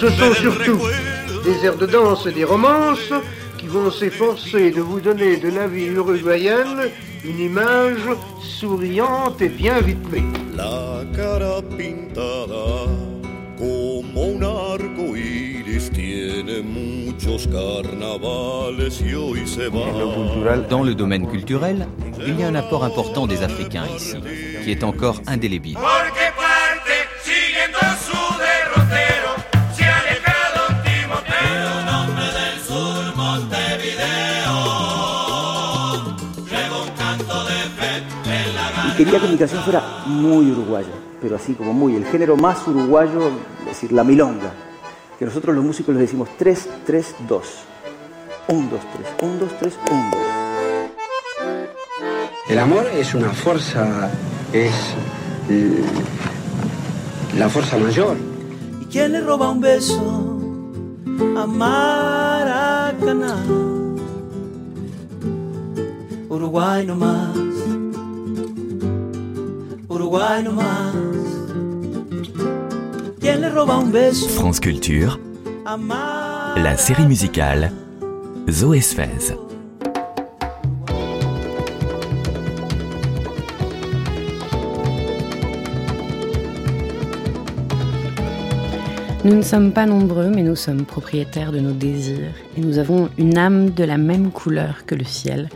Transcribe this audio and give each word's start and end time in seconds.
Ce 0.00 0.08
sont 0.10 0.34
surtout 0.34 0.78
des 1.44 1.64
airs 1.64 1.76
de 1.76 1.86
danse 1.86 2.26
et 2.26 2.32
des 2.32 2.44
romances 2.44 3.12
qui 3.58 3.66
vont 3.66 3.90
s'efforcer 3.90 4.70
de 4.70 4.80
vous 4.80 5.00
donner 5.00 5.36
de 5.36 5.48
la 5.48 5.66
vie 5.66 5.86
uruguayenne 5.86 6.90
une 7.24 7.38
image 7.38 8.08
souriante 8.40 9.40
et 9.40 9.48
bien 9.48 9.76
rythmée. 9.76 10.24
La 10.56 11.04
cara 11.16 11.62
pintada 11.76 12.86
como 13.56 14.24
un 14.24 14.42
arco 14.42 15.16
iris 15.16 15.90
tiene 15.92 16.62
muchos 16.62 17.46
carnavales 17.46 19.00
y 19.00 19.14
hoy 19.14 19.46
se 19.46 19.68
va. 19.68 20.56
Dans 20.68 20.82
le 20.82 20.94
domaine 20.94 21.28
culturel, 21.28 21.86
il 22.26 22.40
y 22.40 22.42
a 22.42 22.48
un 22.48 22.56
apport 22.56 22.84
important 22.84 23.28
des 23.28 23.42
Africains 23.42 23.86
ici, 23.96 24.16
qui 24.64 24.72
est 24.72 24.82
encore 24.82 25.20
indélébile. 25.28 25.78
Quería 39.04 39.20
que 39.20 39.28
mi 39.28 39.36
canción 39.36 39.62
fuera 39.62 39.82
muy 40.06 40.50
uruguaya, 40.50 40.92
pero 41.20 41.36
así 41.36 41.54
como 41.54 41.72
muy, 41.72 41.96
el 41.96 42.04
género 42.04 42.36
más 42.36 42.66
uruguayo, 42.66 43.28
es 43.60 43.66
decir, 43.66 43.92
la 43.92 44.04
milonga, 44.04 44.52
que 45.18 45.24
nosotros 45.24 45.54
los 45.54 45.64
músicos 45.64 45.94
les 45.94 46.02
decimos 46.02 46.28
3, 46.36 46.68
3, 46.84 47.14
2. 47.28 47.42
1, 48.48 48.68
2, 48.70 48.80
3, 49.18 49.30
1, 49.30 49.38
2, 49.38 49.50
3, 49.58 49.78
1, 49.90 50.10
2. 50.12 50.20
El 52.48 52.58
amor 52.58 52.86
es 52.94 53.14
una 53.14 53.30
fuerza, 53.30 54.10
es 54.52 54.72
la 57.38 57.48
fuerza 57.48 57.78
mayor. 57.78 58.16
¿Y 58.80 58.84
quién 58.86 59.12
le 59.12 59.20
roba 59.20 59.50
un 59.50 59.60
beso 59.60 60.38
a 61.36 61.46
Maracaná? 61.46 63.36
Uruguay 66.28 66.86
no 69.98 70.52
más. 70.52 70.94
France 74.28 74.60
Culture, 74.60 75.18
la 76.56 76.76
série 76.76 77.06
musicale 77.06 77.72
Zoé 78.50 78.80
Sfez. 78.80 79.34
Nous 89.24 89.36
ne 89.36 89.42
sommes 89.42 89.72
pas 89.72 89.86
nombreux, 89.86 90.30
mais 90.30 90.42
nous 90.42 90.56
sommes 90.56 90.84
propriétaires 90.84 91.52
de 91.52 91.60
nos 91.60 91.70
désirs 91.72 92.34
et 92.56 92.60
nous 92.60 92.78
avons 92.78 93.08
une 93.18 93.38
âme 93.38 93.70
de 93.70 93.84
la 93.84 93.96
même 93.96 94.32
couleur 94.32 94.84
que 94.84 94.96
le 94.96 95.04
ciel. 95.04 95.48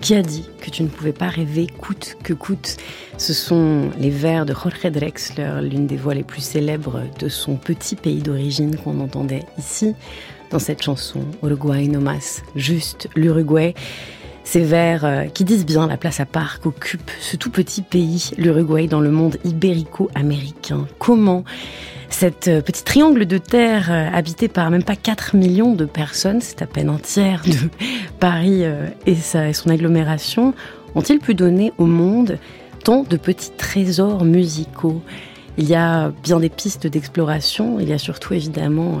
Qui 0.00 0.14
a 0.14 0.22
dit 0.22 0.48
que 0.60 0.70
tu 0.70 0.82
ne 0.82 0.88
pouvais 0.88 1.12
pas 1.12 1.28
rêver 1.28 1.66
coûte 1.66 2.16
que 2.22 2.32
coûte 2.32 2.76
Ce 3.18 3.32
sont 3.32 3.90
les 3.98 4.10
vers 4.10 4.46
de 4.46 4.52
Jorge 4.52 4.90
Drexler, 4.92 5.60
l'une 5.62 5.86
des 5.86 5.96
voix 5.96 6.14
les 6.14 6.22
plus 6.22 6.42
célèbres 6.42 7.02
de 7.18 7.28
son 7.28 7.56
petit 7.56 7.96
pays 7.96 8.20
d'origine 8.20 8.76
qu'on 8.76 9.00
entendait 9.00 9.44
ici, 9.58 9.94
dans 10.50 10.58
cette 10.58 10.82
chanson 10.82 11.20
Uruguay 11.42 11.88
no 11.88 12.00
más, 12.00 12.42
juste 12.54 13.08
l'Uruguay. 13.16 13.74
Ces 14.44 14.60
vers 14.60 15.04
euh, 15.04 15.24
qui 15.24 15.42
disent 15.42 15.66
bien 15.66 15.88
la 15.88 15.96
place 15.96 16.20
à 16.20 16.24
part 16.24 16.60
qu'occupe 16.60 17.10
ce 17.20 17.36
tout 17.36 17.50
petit 17.50 17.82
pays, 17.82 18.30
l'Uruguay, 18.38 18.86
dans 18.86 19.00
le 19.00 19.10
monde 19.10 19.38
ibérico-américain. 19.44 20.86
Comment 21.00 21.42
cette 22.10 22.48
euh, 22.48 22.60
petit 22.60 22.84
triangle 22.84 23.26
de 23.26 23.38
terre 23.38 23.88
euh, 23.90 24.08
habité 24.12 24.48
par 24.48 24.70
même 24.70 24.82
pas 24.82 24.96
4 24.96 25.36
millions 25.36 25.74
de 25.74 25.84
personnes, 25.84 26.40
c'est 26.40 26.62
à 26.62 26.66
peine 26.66 26.88
un 26.88 26.98
tiers 26.98 27.42
de 27.44 27.68
Paris 28.20 28.64
euh, 28.64 28.86
et, 29.06 29.12
et 29.12 29.52
son 29.52 29.70
agglomération, 29.70 30.54
ont-ils 30.94 31.18
pu 31.18 31.34
donner 31.34 31.72
au 31.78 31.86
monde 31.86 32.38
tant 32.84 33.02
de 33.02 33.16
petits 33.16 33.50
trésors 33.56 34.24
musicaux? 34.24 35.02
Il 35.58 35.68
y 35.68 35.74
a 35.74 36.12
bien 36.22 36.38
des 36.38 36.50
pistes 36.50 36.86
d'exploration, 36.86 37.80
il 37.80 37.88
y 37.88 37.92
a 37.92 37.98
surtout 37.98 38.34
évidemment 38.34 39.00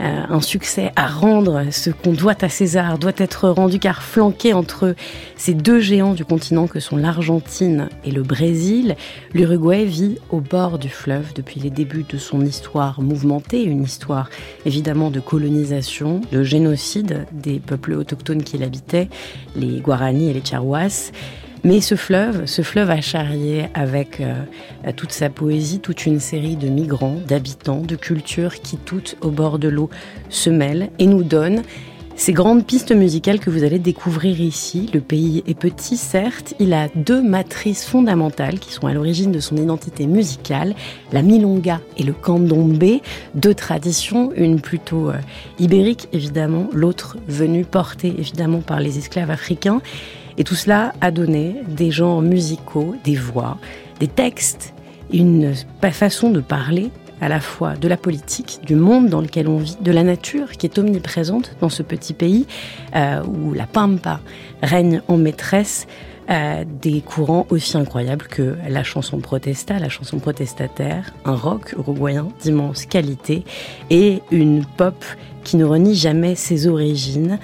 un 0.00 0.40
succès 0.40 0.92
à 0.96 1.06
rendre. 1.06 1.64
Ce 1.70 1.90
qu'on 1.90 2.12
doit 2.12 2.36
à 2.42 2.48
César 2.48 2.98
doit 2.98 3.12
être 3.16 3.48
rendu 3.48 3.78
car 3.78 4.02
flanqué 4.02 4.52
entre 4.52 4.94
ces 5.36 5.54
deux 5.54 5.80
géants 5.80 6.14
du 6.14 6.24
continent 6.24 6.66
que 6.66 6.80
sont 6.80 6.96
l'Argentine 6.96 7.88
et 8.04 8.10
le 8.10 8.22
Brésil, 8.22 8.96
l'Uruguay 9.32 9.84
vit 9.84 10.18
au 10.30 10.40
bord 10.40 10.78
du 10.78 10.88
fleuve 10.88 11.32
depuis 11.34 11.60
les 11.60 11.70
débuts 11.70 12.04
de 12.08 12.18
son 12.18 12.42
histoire 12.42 13.00
mouvementée, 13.00 13.62
une 13.62 13.82
histoire 13.82 14.30
évidemment 14.66 15.10
de 15.10 15.20
colonisation, 15.20 16.20
de 16.32 16.42
génocide 16.42 17.26
des 17.32 17.58
peuples 17.58 17.94
autochtones 17.94 18.42
qui 18.42 18.58
l'habitaient, 18.58 19.08
les 19.56 19.80
Guarani 19.80 20.30
et 20.30 20.34
les 20.34 20.44
Charhuas. 20.44 21.12
Mais 21.64 21.80
ce 21.80 21.94
fleuve, 21.94 22.46
ce 22.46 22.62
fleuve 22.62 22.90
a 22.90 23.00
charrié 23.00 23.68
avec 23.74 24.20
euh, 24.20 24.34
toute 24.96 25.12
sa 25.12 25.28
poésie 25.28 25.80
toute 25.80 26.06
une 26.06 26.20
série 26.20 26.56
de 26.56 26.68
migrants, 26.68 27.16
d'habitants, 27.26 27.80
de 27.80 27.96
cultures 27.96 28.60
qui 28.60 28.76
toutes 28.76 29.16
au 29.20 29.30
bord 29.30 29.58
de 29.58 29.68
l'eau 29.68 29.90
se 30.28 30.50
mêlent 30.50 30.90
et 30.98 31.06
nous 31.06 31.24
donnent 31.24 31.62
ces 32.18 32.32
grandes 32.32 32.66
pistes 32.66 32.90
musicales 32.90 33.38
que 33.38 33.48
vous 33.48 33.62
allez 33.62 33.78
découvrir 33.78 34.40
ici. 34.40 34.90
Le 34.92 35.00
pays 35.00 35.44
est 35.46 35.54
petit, 35.54 35.96
certes, 35.96 36.52
il 36.58 36.72
a 36.74 36.88
deux 36.96 37.22
matrices 37.22 37.84
fondamentales 37.84 38.58
qui 38.58 38.72
sont 38.72 38.88
à 38.88 38.92
l'origine 38.92 39.30
de 39.30 39.38
son 39.38 39.56
identité 39.56 40.08
musicale, 40.08 40.74
la 41.12 41.22
milonga 41.22 41.80
et 41.96 42.02
le 42.02 42.12
candombe, 42.12 42.82
deux 43.36 43.54
traditions, 43.54 44.32
une 44.34 44.60
plutôt 44.60 45.10
euh, 45.10 45.18
ibérique 45.60 46.08
évidemment, 46.12 46.68
l'autre 46.72 47.18
venue 47.28 47.64
portée 47.64 48.12
évidemment 48.18 48.62
par 48.62 48.80
les 48.80 48.98
esclaves 48.98 49.30
africains. 49.30 49.80
Et 50.38 50.44
tout 50.44 50.54
cela 50.54 50.92
a 51.00 51.10
donné 51.10 51.56
des 51.66 51.90
genres 51.90 52.22
musicaux, 52.22 52.94
des 53.04 53.16
voix, 53.16 53.58
des 53.98 54.06
textes, 54.06 54.72
une 55.12 55.52
façon 55.90 56.30
de 56.30 56.40
parler 56.40 56.90
à 57.20 57.28
la 57.28 57.40
fois 57.40 57.74
de 57.74 57.88
la 57.88 57.96
politique, 57.96 58.60
du 58.64 58.76
monde 58.76 59.08
dans 59.08 59.20
lequel 59.20 59.48
on 59.48 59.58
vit, 59.58 59.76
de 59.80 59.90
la 59.90 60.04
nature 60.04 60.52
qui 60.52 60.66
est 60.66 60.78
omniprésente 60.78 61.56
dans 61.60 61.68
ce 61.68 61.82
petit 61.82 62.14
pays 62.14 62.46
euh, 62.94 63.22
où 63.24 63.52
la 63.52 63.66
pampa 63.66 64.20
règne 64.62 65.02
en 65.08 65.16
maîtresse, 65.16 65.88
euh, 66.30 66.64
des 66.82 67.00
courants 67.00 67.46
aussi 67.48 67.76
incroyables 67.76 68.26
que 68.26 68.56
la 68.68 68.84
chanson 68.84 69.18
protesta, 69.18 69.78
la 69.78 69.88
chanson 69.88 70.18
protestataire, 70.18 71.12
un 71.24 71.34
rock 71.34 71.74
uruguayen 71.76 72.28
d'immense 72.40 72.84
qualité 72.86 73.44
et 73.90 74.22
une 74.30 74.64
pop 74.76 75.04
qui 75.42 75.56
ne 75.56 75.64
renie 75.64 75.94
jamais 75.94 76.34
ses 76.34 76.66
origines. 76.66 77.38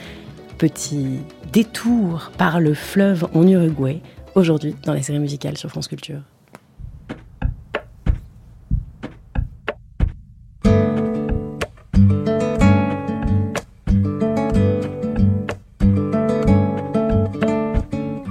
Petit 0.58 1.18
détour 1.54 2.32
par 2.36 2.58
le 2.58 2.74
fleuve 2.74 3.28
en 3.32 3.46
Uruguay, 3.46 4.02
aujourd'hui 4.34 4.74
dans 4.84 4.92
la 4.92 5.02
série 5.02 5.20
musicale 5.20 5.56
sur 5.56 5.70
France 5.70 5.86
Culture. 5.86 6.22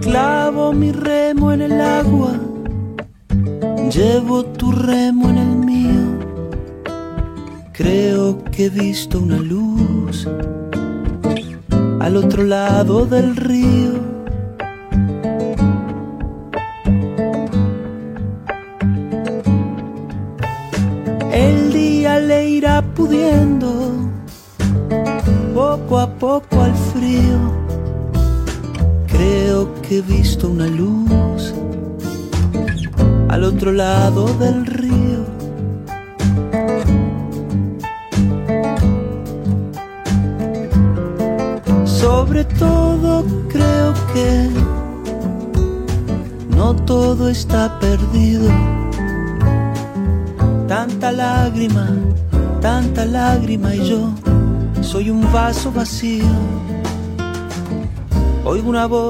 Clavo 0.01 0.73
mi 0.73 0.91
remo 0.91 1.53
en 1.53 1.61
el 1.61 1.79
agua, 1.79 2.33
llevo 3.89 4.43
tu 4.43 4.69
remo 4.69 5.29
en 5.29 5.37
el 5.37 5.55
mío. 5.55 6.19
Creo 7.71 8.43
que 8.51 8.69
visto 8.69 9.19
una 9.19 9.37
luz 9.37 9.52
lado 12.49 13.05
del 13.05 13.35
río. 13.35 13.72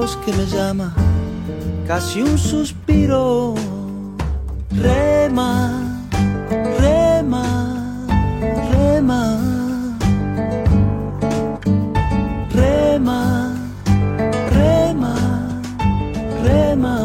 que 0.04 0.32
me 0.34 0.44
llama, 0.44 0.92
casi 1.86 2.20
un 2.20 2.36
suspiro. 2.36 3.54
Rema, 4.70 5.80
rema, 6.78 8.04
rema. 8.70 9.40
Rema, 12.50 13.54
rema, 14.52 15.14
rema. 16.44 16.98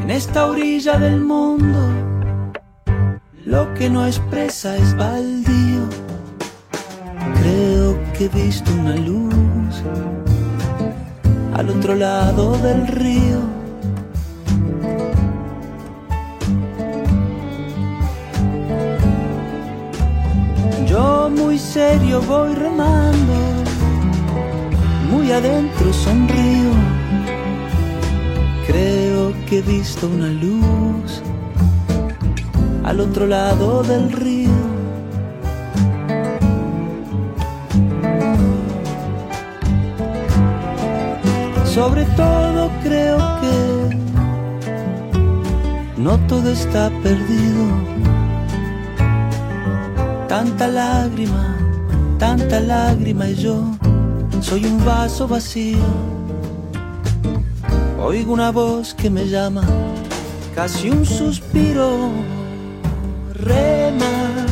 En 0.00 0.10
esta 0.10 0.46
orilla 0.46 0.96
del 0.96 1.20
mundo, 1.20 1.80
lo 3.44 3.74
que 3.74 3.90
no 3.90 4.06
expresa 4.06 4.76
es 4.76 4.96
baldío 4.96 6.03
que 8.16 8.26
he 8.26 8.28
visto 8.28 8.70
una 8.72 8.94
luz 8.94 9.82
al 11.54 11.68
otro 11.68 11.96
lado 11.96 12.56
del 12.58 12.86
río. 12.86 13.40
Yo 20.86 21.28
muy 21.28 21.58
serio 21.58 22.22
voy 22.22 22.54
remando, 22.54 23.34
muy 25.10 25.32
adentro 25.32 25.92
sonrío. 25.92 26.70
Creo 28.68 29.32
que 29.46 29.58
he 29.58 29.62
visto 29.62 30.06
una 30.06 30.28
luz 30.28 31.20
al 32.84 33.00
otro 33.00 33.26
lado 33.26 33.82
del 33.82 34.12
río. 34.12 34.53
Sobre 41.74 42.04
todo 42.16 42.70
creo 42.84 43.18
que 43.40 43.98
no 45.96 46.16
todo 46.28 46.52
está 46.52 46.88
perdido. 47.02 47.64
Tanta 50.28 50.68
lágrima, 50.68 51.56
tanta 52.16 52.60
lágrima 52.60 53.28
y 53.28 53.34
yo 53.34 53.72
soy 54.40 54.66
un 54.66 54.84
vaso 54.84 55.26
vacío. 55.26 55.78
Oigo 58.00 58.32
una 58.32 58.52
voz 58.52 58.94
que 58.94 59.10
me 59.10 59.26
llama, 59.28 59.64
casi 60.54 60.90
un 60.90 61.04
suspiro. 61.04 62.12
Rema, 63.34 64.46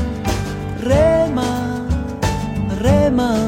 rema, 0.83 1.87
rema. 2.81 3.42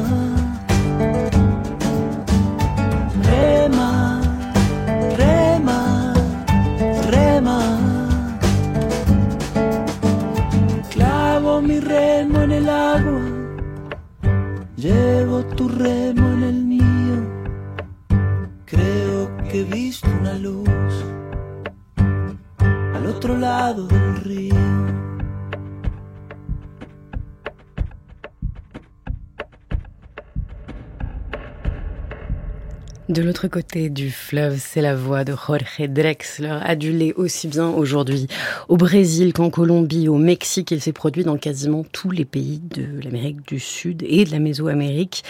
De 33.15 33.21
l'autre 33.21 33.47
côté 33.47 33.89
du 33.89 34.11
fleuve, 34.11 34.59
c'est 34.59 34.81
la 34.81 34.93
voix 34.93 35.23
de 35.23 35.31
Jorge 35.33 35.87
Drexler, 35.87 36.59
adulé 36.61 37.13
aussi 37.15 37.47
bien 37.47 37.69
aujourd'hui 37.69 38.27
au 38.67 38.75
Brésil 38.75 39.31
qu'en 39.31 39.49
Colombie, 39.49 40.09
au 40.09 40.17
Mexique. 40.17 40.71
Il 40.71 40.81
s'est 40.81 40.91
produit 40.91 41.23
dans 41.23 41.37
quasiment 41.37 41.85
tous 41.93 42.11
les 42.11 42.25
pays 42.25 42.59
de 42.59 42.85
l'Amérique 43.01 43.47
du 43.47 43.57
Sud 43.57 44.03
et 44.05 44.25
de 44.25 44.31
la 44.31 44.39
Mésoamérique. 44.39 45.23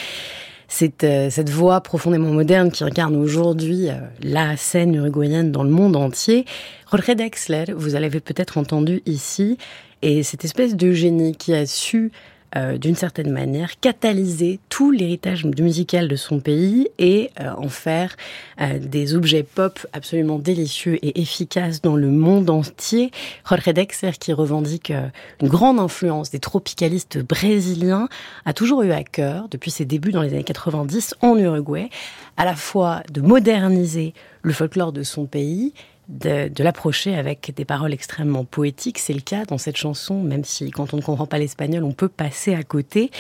C'est 0.68 1.04
euh, 1.04 1.30
cette 1.30 1.52
voix 1.52 1.80
profondément 1.82 2.32
moderne 2.32 2.72
qui 2.72 2.84
incarne 2.84 3.16
aujourd'hui 3.16 3.90
euh, 3.90 4.00
la 4.24 4.58
scène 4.58 4.96
uruguayenne 4.96 5.52
dans 5.52 5.64
le 5.64 5.70
monde 5.70 5.96
entier. 5.96 6.46
Jorge 6.90 7.16
Drexler, 7.16 7.66
vous 7.78 7.90
l'avez 7.90 8.20
peut-être 8.20 8.58
entendu 8.58 9.04
ici, 9.06 9.60
et 10.02 10.24
cette 10.24 10.44
espèce 10.44 10.76
de 10.76 10.92
génie 10.92 11.36
qui 11.36 11.54
a 11.54 11.68
su 11.68 12.12
euh, 12.58 12.78
d'une 12.78 12.96
certaine 12.96 13.32
manière, 13.32 13.80
catalyser 13.80 14.60
tout 14.70 14.92
l'héritage 14.92 15.46
musical 15.46 16.08
de 16.08 16.16
son 16.16 16.40
pays 16.40 16.88
et 17.00 17.32
euh, 17.42 17.52
en 17.58 17.68
faire 17.68 18.16
euh, 18.62 18.80
des 18.80 19.14
objets 19.14 19.44
pop 19.44 19.86
absolument 19.92 20.40
délicieux 20.40 20.96
et 21.06 21.22
efficaces 21.22 21.82
dans 21.82 21.98
le 21.98 22.08
monde 22.08 22.50
entier. 22.50 23.12
Jorge 23.48 23.74
Dexter, 23.74 24.12
qui 24.20 24.32
revendique 24.32 24.94
une 25.42 25.50
grande 25.50 25.80
influence 25.80 26.30
des 26.30 26.40
tropicalistes 26.40 27.18
brésiliens, 27.18 28.08
a 28.46 28.54
toujours 28.54 28.84
eu 28.84 28.92
à 28.92 29.04
cœur, 29.04 29.48
depuis 29.50 29.72
ses 29.72 29.86
débuts 29.86 30.12
dans 30.12 30.22
les 30.22 30.30
années 30.30 30.44
90 30.44 31.16
en 31.22 31.38
Uruguay, 31.38 31.90
à 32.38 32.46
la 32.46 32.56
fois 32.56 33.04
de 33.12 33.20
moderniser 33.22 34.14
le 34.44 34.54
folklore 34.54 34.94
de 34.94 35.04
son 35.04 35.26
pays 35.26 35.74
de, 36.10 36.64
l'approcher 36.64 37.16
avec 37.16 37.54
des 37.56 37.66
paroles 37.66 37.94
extrêmement 37.94 38.46
poétiques. 38.46 39.00
C'est 39.00 39.14
le 39.14 39.22
cas 39.22 39.46
dans 39.46 39.58
cette 39.58 39.78
chanson, 39.78 40.22
même 40.22 40.44
si 40.44 40.72
quand 40.72 40.94
on 40.94 40.98
ne 40.98 41.02
comprend 41.02 41.26
pas 41.26 41.38
l'espagnol, 41.38 41.84
on 41.84 41.92
peut 41.92 42.10
passer 42.10 42.54
à 42.54 42.64
côté. 42.64 43.12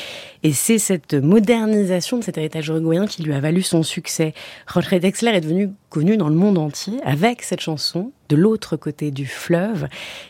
Et 0.44 0.54
c'est 0.54 0.78
cette 0.78 1.14
modernisation 1.14 2.18
de 2.18 2.24
cet 2.24 2.38
héritage 2.38 2.68
uruguayen 2.68 3.08
qui 3.08 3.24
lui 3.24 3.34
a 3.34 3.40
valu 3.40 3.62
son 3.62 3.84
succès. 3.84 4.34
Jorge 4.72 5.00
Dexler 5.00 5.32
est 5.32 5.42
devenu 5.42 5.72
connu 5.90 6.18
dans 6.18 6.30
le 6.30 6.36
monde 6.36 6.58
entier 6.58 7.00
avec 7.04 7.42
cette 7.42 7.62
chanson 7.62 8.12
de 8.30 8.36
l'autre 8.36 8.78
côté 8.78 9.12
du 9.12 9.26
fleuve, 9.26 9.88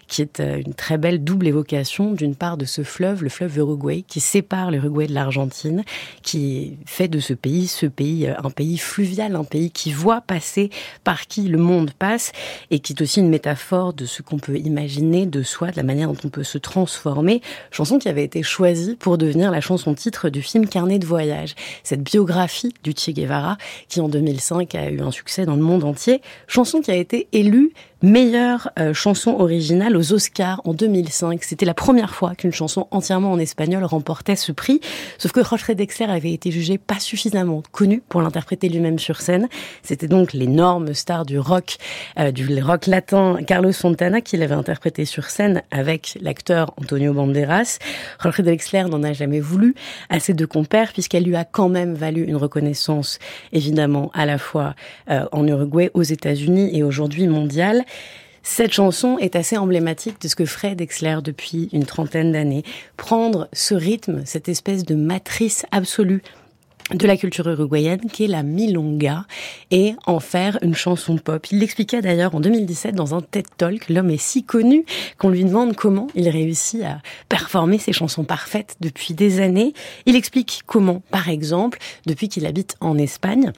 qui 0.08 0.22
est 0.22 0.40
euh, 0.40 0.62
une 0.66 0.74
très 0.74 0.98
belle 0.98 1.24
double 1.24 1.48
évocation 1.48 2.12
d'une 2.12 2.36
part 2.36 2.58
de 2.58 2.66
ce 2.66 2.84
fleuve, 2.84 3.24
le 3.24 3.30
fleuve 3.30 3.58
Uruguay, 3.58 4.04
qui 4.08 4.20
sépare 4.20 4.72
l'Uruguay 4.72 5.08
de 5.08 5.14
l'Argentine, 5.14 5.84
qui 6.22 6.78
fait 6.86 7.08
de 7.08 7.20
ce 7.20 7.34
pays, 7.34 7.68
ce 7.68 7.86
pays, 7.86 8.28
euh, 8.28 8.34
un 8.44 8.50
pays 8.50 8.78
fluvial, 8.78 9.36
un 9.36 9.44
pays 9.44 9.72
qui 9.72 9.92
voit 9.92 10.22
passer 10.22 10.70
par 11.04 11.28
qui 11.28 11.44
le 11.44 11.58
monde 11.58 11.92
passe, 11.92 12.32
et 12.72 12.80
qui 12.80 12.94
est 12.94 13.02
aussi 13.02 13.20
une 13.20 13.30
métaphore 13.30 13.94
de 13.94 14.06
ce 14.06 14.22
qu'on 14.22 14.40
peut 14.40 14.58
imaginer 14.58 15.26
de 15.26 15.44
soi, 15.44 15.72
de 15.72 15.78
la 15.78 15.84
manière 15.84 16.10
dont 16.10 16.18
on 16.26 16.30
peut 16.30 16.44
se 16.44 16.58
transformer. 16.58 17.42
Chanson 17.72 17.98
qui 17.98 18.10
avait 18.10 18.24
été 18.24 18.44
choisie 18.44 18.96
pour 18.96 19.18
devenir 19.18 19.52
la 19.52 19.62
chanson 19.62 19.94
titre 19.94 20.30
du 20.30 20.42
film 20.42 20.68
Carnet 20.68 21.00
de 21.00 21.06
voyage. 21.06 21.56
Cette 21.84 22.04
biographie 22.04 22.74
du 22.84 22.92
Che 22.92 23.12
Guevara, 23.12 23.58
qui 23.88 24.02
en 24.02 24.10
2005 24.10 24.76
a 24.76 24.90
eu 24.90 25.02
un 25.02 25.12
succès 25.12 25.46
dans 25.46 25.56
le 25.56 25.62
monde 25.62 25.84
entier. 25.84 26.22
Chanson 26.48 26.82
qui 26.82 26.92
a 26.92 26.96
été 26.96 27.28
élue 27.32 27.72
meilleure 28.06 28.70
euh, 28.80 28.94
chanson 28.94 29.32
originale 29.40 29.98
aux 29.98 30.14
Oscars 30.14 30.62
en 30.64 30.74
2005. 30.74 31.44
C'était 31.44 31.66
la 31.66 31.74
première 31.74 32.14
fois 32.14 32.36
qu'une 32.36 32.54
chanson 32.54 32.88
entièrement 32.92 33.32
en 33.32 33.40
espagnol 33.40 33.84
remportait 33.84 34.36
ce 34.36 34.52
prix. 34.52 34.80
Sauf 35.18 35.32
que 35.32 35.44
Jorge 35.44 35.76
Dexter 35.76 36.06
avait 36.06 36.32
été 36.32 36.52
jugé 36.52 36.78
pas 36.78 37.00
suffisamment 37.00 37.64
connu 37.72 38.04
pour 38.08 38.22
l'interpréter 38.22 38.70
lui-même 38.70 39.00
sur 39.00 39.22
scène. 39.22 39.50
C'était 39.82 40.08
donc 40.08 40.34
l'énorme 40.34 40.94
star 40.94 41.26
du 41.26 41.40
rock, 41.40 41.78
euh, 42.20 42.32
du 42.32 42.62
rock 42.62 42.86
latin 42.86 43.38
Carlos 43.46 43.72
Santana 43.72 44.22
qui 44.22 44.38
l'avait 44.38 44.54
interprété 44.54 45.06
sur 45.06 45.26
scène 45.26 45.64
avec 45.72 46.18
l'acteur 46.22 46.74
Antonio 46.80 47.12
Banderas. 47.12 47.80
Jorge 48.22 48.42
Dexter 48.42 48.84
n'en 48.84 49.02
a 49.02 49.14
jamais 49.14 49.40
voulu 49.40 49.74
à 50.10 50.20
ses 50.20 50.36
deux 50.36 50.48
compères 50.48 50.94
puisqu'elle 50.94 51.24
lui 51.24 51.36
a 51.36 51.44
quand 51.44 51.70
même 51.70 51.96
valu 51.96 52.24
une 52.24 52.36
reconnaissance 52.36 53.18
évidemment 53.52 54.12
à 54.14 54.28
la 54.28 54.38
fois 54.38 54.76
euh, 55.10 55.26
en 55.32 55.48
Uruguay, 55.48 55.90
aux 55.96 56.04
États-Unis 56.04 56.70
et 56.72 56.84
aujourd'hui 56.84 57.28
mondiale. 57.28 57.84
Cette 58.44 58.74
chanson 58.74 59.18
est 59.18 59.36
assez 59.36 59.58
emblématique 59.58 60.22
de 60.22 60.28
ce 60.28 60.36
que 60.36 60.46
ferait 60.46 60.76
Dexler 60.76 61.18
depuis 61.24 61.68
une 61.74 61.86
trentaine 61.86 62.32
d'années. 62.32 62.64
Prendre 62.96 63.50
ce 63.54 63.74
rythme, 63.74 64.22
cette 64.24 64.50
espèce 64.50 64.86
de 64.86 64.94
matrice 64.94 65.66
absolue 65.72 66.22
de 66.92 67.08
la 67.08 67.18
culture 67.18 67.48
uruguayenne 67.48 68.02
qui 68.12 68.26
est 68.26 68.28
la 68.28 68.44
milonga 68.44 69.26
et 69.72 69.96
en 70.06 70.20
faire 70.20 70.60
une 70.62 70.76
chanson 70.76 71.18
pop. 71.18 71.48
Il 71.52 71.60
l'expliquait 71.60 72.02
d'ailleurs 72.02 72.36
en 72.36 72.40
2017 72.40 72.94
dans 72.94 73.16
un 73.16 73.22
TED 73.22 73.48
Talk. 73.58 73.90
L'homme 73.90 74.12
est 74.12 74.22
si 74.22 74.44
connu 74.44 74.86
qu'on 75.18 75.30
lui 75.30 75.44
demande 75.44 75.76
comment 75.76 76.08
il 76.14 76.30
réussit 76.30 76.84
à 76.84 77.02
performer 77.28 77.80
ses 77.80 77.94
chansons 77.94 78.24
parfaites 78.24 78.76
depuis 78.80 79.16
des 79.16 79.40
années. 79.40 79.74
Il 80.06 80.16
explique 80.16 80.62
comment, 80.68 81.02
par 81.10 81.30
exemple, 81.30 81.80
depuis 82.06 82.30
qu'il 82.30 82.46
habite 82.46 82.76
en 82.80 82.98
Espagne, 83.00 83.52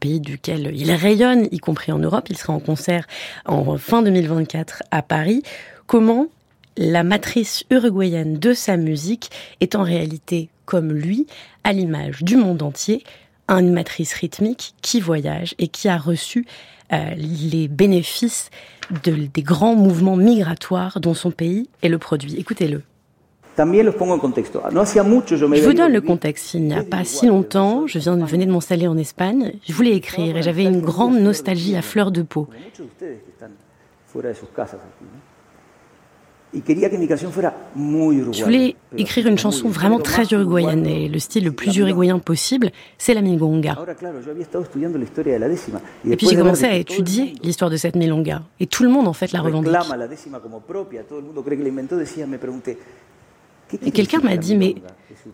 pays 0.00 0.20
duquel 0.20 0.70
il 0.74 0.90
rayonne, 0.92 1.48
y 1.50 1.58
compris 1.58 1.92
en 1.92 1.98
Europe. 1.98 2.28
Il 2.30 2.36
sera 2.36 2.52
en 2.52 2.60
concert 2.60 3.06
en 3.46 3.76
fin 3.78 4.02
2024 4.02 4.82
à 4.90 5.02
Paris. 5.02 5.42
Comment 5.86 6.26
la 6.76 7.02
matrice 7.04 7.64
uruguayenne 7.70 8.38
de 8.38 8.52
sa 8.54 8.76
musique 8.76 9.30
est 9.60 9.74
en 9.74 9.82
réalité, 9.82 10.48
comme 10.64 10.92
lui, 10.92 11.26
à 11.64 11.72
l'image 11.72 12.22
du 12.22 12.36
monde 12.36 12.62
entier, 12.62 13.04
une 13.48 13.72
matrice 13.72 14.14
rythmique 14.14 14.74
qui 14.80 15.00
voyage 15.00 15.54
et 15.58 15.68
qui 15.68 15.88
a 15.88 15.98
reçu 15.98 16.46
euh, 16.92 17.14
les 17.16 17.68
bénéfices 17.68 18.50
des 19.04 19.42
grands 19.42 19.76
mouvements 19.76 20.16
migratoires 20.16 21.00
dont 21.00 21.14
son 21.14 21.30
pays 21.30 21.68
est 21.82 21.88
le 21.88 21.98
produit. 21.98 22.36
Écoutez-le. 22.36 22.82
Je 25.56 25.64
vous 25.64 25.72
donne 25.72 25.92
le 25.92 26.00
contexte. 26.00 26.54
Il 26.54 26.64
n'y 26.64 26.74
a 26.74 26.82
pas 26.82 27.04
si 27.04 27.26
longtemps, 27.26 27.86
je 27.86 27.98
viens, 27.98 28.16
venais 28.16 28.46
de 28.46 28.52
m'installer 28.52 28.86
en 28.86 28.96
Espagne. 28.96 29.54
Je 29.66 29.72
voulais 29.72 29.92
écrire 29.92 30.36
et 30.36 30.42
j'avais 30.42 30.64
une 30.64 30.80
grande 30.80 31.18
nostalgie 31.18 31.76
à 31.76 31.82
fleur 31.82 32.10
de 32.10 32.22
peau. 32.22 32.48
Je 36.52 38.44
voulais 38.44 38.76
écrire 38.96 39.26
une 39.28 39.38
chanson 39.38 39.68
vraiment 39.68 40.00
très 40.00 40.24
uruguayenne 40.32 40.84
et 40.84 41.08
le 41.08 41.18
style 41.20 41.44
le 41.44 41.52
plus 41.52 41.76
uruguayen 41.76 42.18
possible, 42.18 42.72
c'est 42.98 43.14
la 43.14 43.20
milonga. 43.20 43.78
Et 46.04 46.16
puis 46.16 46.26
j'ai 46.26 46.36
commencé 46.36 46.64
à 46.64 46.74
étudier 46.74 47.34
l'histoire 47.42 47.70
de 47.70 47.76
cette 47.76 47.94
milonga 47.94 48.42
et 48.58 48.66
tout 48.66 48.82
le 48.82 48.88
monde 48.88 49.06
en 49.06 49.12
fait 49.12 49.30
la 49.32 49.42
revendique. 49.42 49.72
Et 53.84 53.90
quelqu'un 53.90 54.20
m'a 54.20 54.36
dit 54.36 54.56
mais 54.56 54.74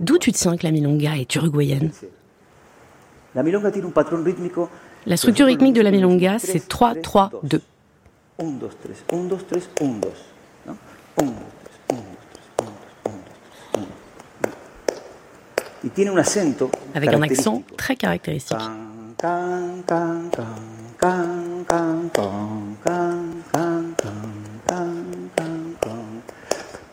d'où 0.01 0.19
tu 0.19 0.33
tiens 0.33 0.57
que 0.57 0.65
la 0.65 0.73
milonga 0.73 1.17
est 1.17 1.35
uruguayenne 1.35 1.91
La 5.07 5.17
structure 5.17 5.47
rythmique 5.47 5.75
de 5.75 5.83
la 5.83 5.91
milonga 5.91 6.39
c'est 6.39 6.69
3-3-2. 6.69 7.61
1, 8.39 8.45
2, 8.45 8.69
3, 8.69 8.93
1, 9.11 9.23
2, 9.25 9.37
3, 9.37 9.49
1, 9.81 9.87
2. 9.89 10.09
Avec 16.95 17.13
un 17.13 17.23
accent 17.23 17.63
très 17.77 17.97
caractéristique. 17.97 18.57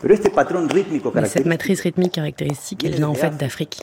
Mais 0.03 1.25
cette 1.25 1.45
matrice 1.45 1.81
rythmique 1.81 2.11
caractéristique, 2.11 2.83
elle 2.83 2.95
vient 2.95 3.07
en 3.09 3.13
fait 3.13 3.37
d'Afrique. 3.37 3.81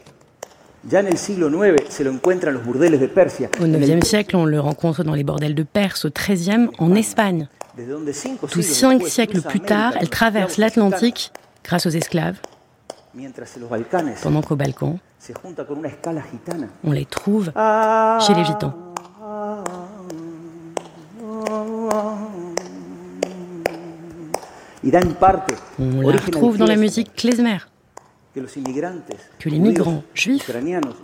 Au 3.61 3.67
IXe 3.67 4.07
siècle, 4.07 4.37
on 4.37 4.45
le 4.45 4.61
rencontre 4.61 5.05
dans 5.05 5.15
les 5.15 5.25
bordels 5.25 5.55
de 5.55 5.62
Perse. 5.62 6.05
Au 6.05 6.11
XIIIe, 6.11 6.69
en 6.79 6.95
Espagne. 6.95 7.49
Tous 8.50 8.62
cinq 8.62 9.07
siècles 9.07 9.43
plus 9.43 9.61
tard, 9.61 9.95
elle 10.00 10.09
traverse 10.09 10.57
l'Atlantique 10.57 11.33
grâce 11.65 11.87
aux 11.87 11.91
esclaves, 11.91 12.37
pendant 14.23 14.43
qu'au 14.43 14.57
Balkan, 14.57 14.99
on 16.85 16.93
les 16.93 17.05
trouve 17.05 17.53
chez 18.21 18.35
les 18.35 18.45
gitans. 18.45 18.75
On 24.83 26.01
la 26.01 26.17
retrouve 26.17 26.57
dans 26.57 26.67
la 26.67 26.77
musique 26.77 27.15
klezmer, 27.15 27.59
que 29.39 29.49
les 29.49 29.59
migrants 29.59 30.03
juifs 30.15 30.51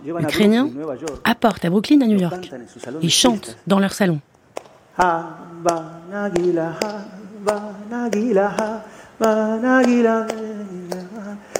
ukrainiens 0.05 0.69
apportent 1.23 1.65
à 1.65 1.69
Brooklyn, 1.69 2.01
à 2.01 2.07
New 2.07 2.19
York, 2.19 2.49
et 3.01 3.09
chantent 3.09 3.57
dans 3.67 3.79
leurs 3.79 3.93
salons. 3.93 4.19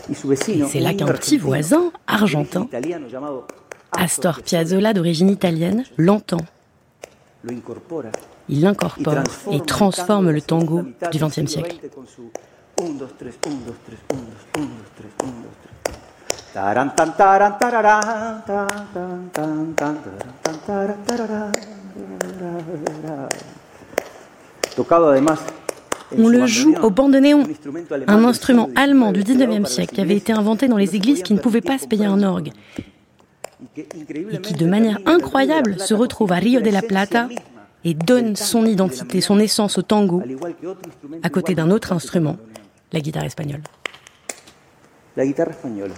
Et 0.10 0.16
c'est 0.16 0.80
là 0.80 0.94
qu'un 0.94 1.06
petit 1.06 1.38
voisin 1.38 1.92
argentin, 2.08 2.68
Astor 3.92 4.42
Piazzolla 4.42 4.94
d'origine 4.94 5.30
italienne, 5.30 5.84
l'entend. 5.98 6.42
Il 8.50 8.62
l'incorpore 8.62 9.24
et 9.52 9.60
transforme 9.62 10.32
le 10.32 10.42
tango 10.42 10.84
du 11.12 11.20
XXe 11.20 11.46
siècle. 11.46 11.78
On 26.18 26.30
le 26.30 26.46
joue 26.46 26.76
au 26.82 26.90
bandoneon, 26.90 27.44
un 28.08 28.24
instrument 28.24 28.70
allemand 28.76 29.12
du 29.12 29.24
19e 29.24 29.66
siècle 29.66 29.96
qui 29.96 30.02
avait 30.02 30.16
été 30.16 30.32
inventé 30.32 30.68
dans 30.68 30.78
les 30.78 30.96
églises 30.96 31.22
qui 31.22 31.34
ne 31.34 31.40
pouvaient 31.40 31.62
pas 31.62 31.78
se 31.78 31.88
payer 31.88 32.06
un 32.06 32.24
orgue. 32.24 32.52
Et 33.76 34.40
qui, 34.42 34.54
de 34.54 34.66
manière 34.66 35.00
incroyable, 35.06 35.80
se 35.80 35.94
retrouve 35.94 36.32
à 36.32 36.36
Rio 36.36 36.62
de 36.62 36.70
la 36.70 36.82
Plata 36.82 37.28
et 37.88 37.94
donne 37.94 38.36
son 38.36 38.66
identité, 38.66 39.22
son 39.22 39.40
essence 39.40 39.78
au 39.78 39.82
tango, 39.82 40.22
à 41.24 41.30
côté 41.30 41.56
d'un 41.56 41.72
autre 41.72 41.94
instrument, 41.94 42.36
la 42.92 43.00
guitare 43.00 43.24
espagnole. 43.24 43.62
La 45.16 45.26
guitare 45.26 45.48
espagnole. 45.52 45.92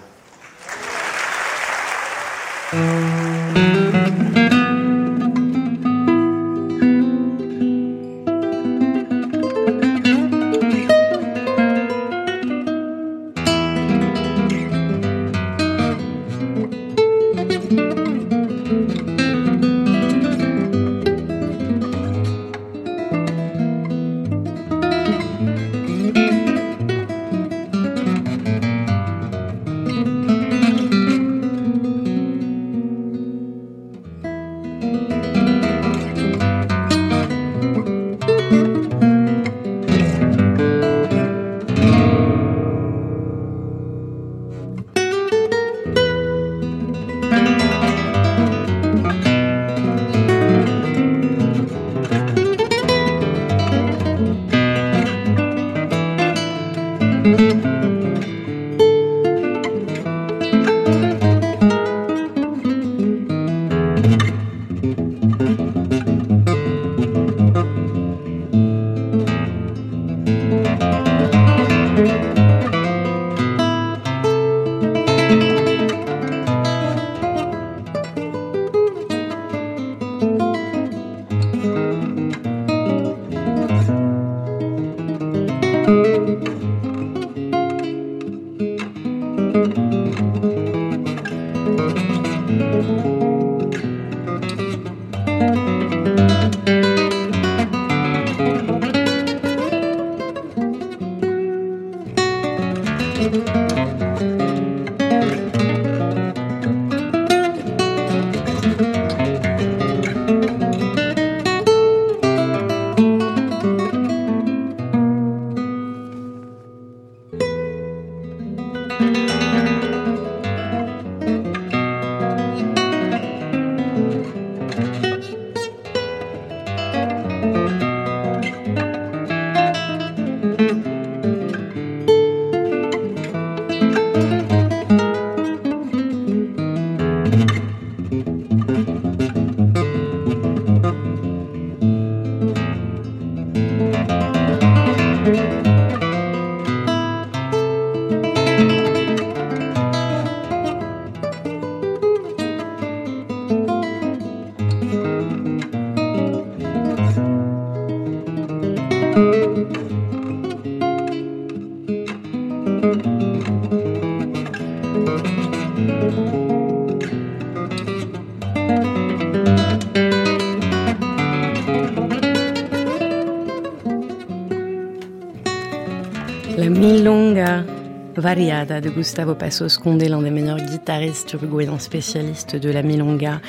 Variada 178.19 178.81
de 178.81 178.89
Gustavo 178.89 179.33
Passos 179.33 179.77
Condé, 179.77 180.09
l'un 180.09 180.21
des 180.21 180.29
meilleurs 180.29 180.57
guitaristes 180.57 181.33
uruguayens 181.33 181.79
spécialistes 181.79 182.55
de 182.55 182.69
la 182.69 182.83
milonga. 182.83 183.41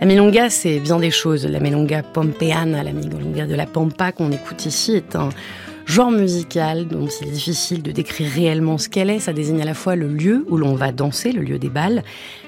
La 0.00 0.06
milonga, 0.06 0.48
c'est 0.48 0.78
bien 0.78 0.98
des 0.98 1.10
choses. 1.10 1.46
La 1.46 1.58
milonga 1.58 2.02
pompeana, 2.02 2.82
la 2.82 2.92
milonga 2.92 3.46
de 3.46 3.54
la 3.54 3.66
pampa 3.66 4.12
qu'on 4.12 4.30
écoute 4.30 4.64
ici 4.66 4.94
est 4.94 5.16
un 5.16 5.30
genre 5.86 6.12
musical 6.12 6.86
dont 6.86 7.06
il 7.06 7.28
est 7.28 7.32
difficile 7.32 7.82
de 7.82 7.90
décrire 7.90 8.30
réellement 8.30 8.78
ce 8.78 8.88
qu'elle 8.88 9.10
est. 9.10 9.18
Ça 9.18 9.32
désigne 9.32 9.60
à 9.62 9.64
la 9.64 9.74
fois 9.74 9.96
le 9.96 10.06
lieu 10.06 10.44
où 10.48 10.56
l'on 10.56 10.74
va 10.74 10.92
danser, 10.92 11.32
le 11.32 11.42
lieu 11.42 11.58
des 11.58 11.68
balles, 11.68 12.02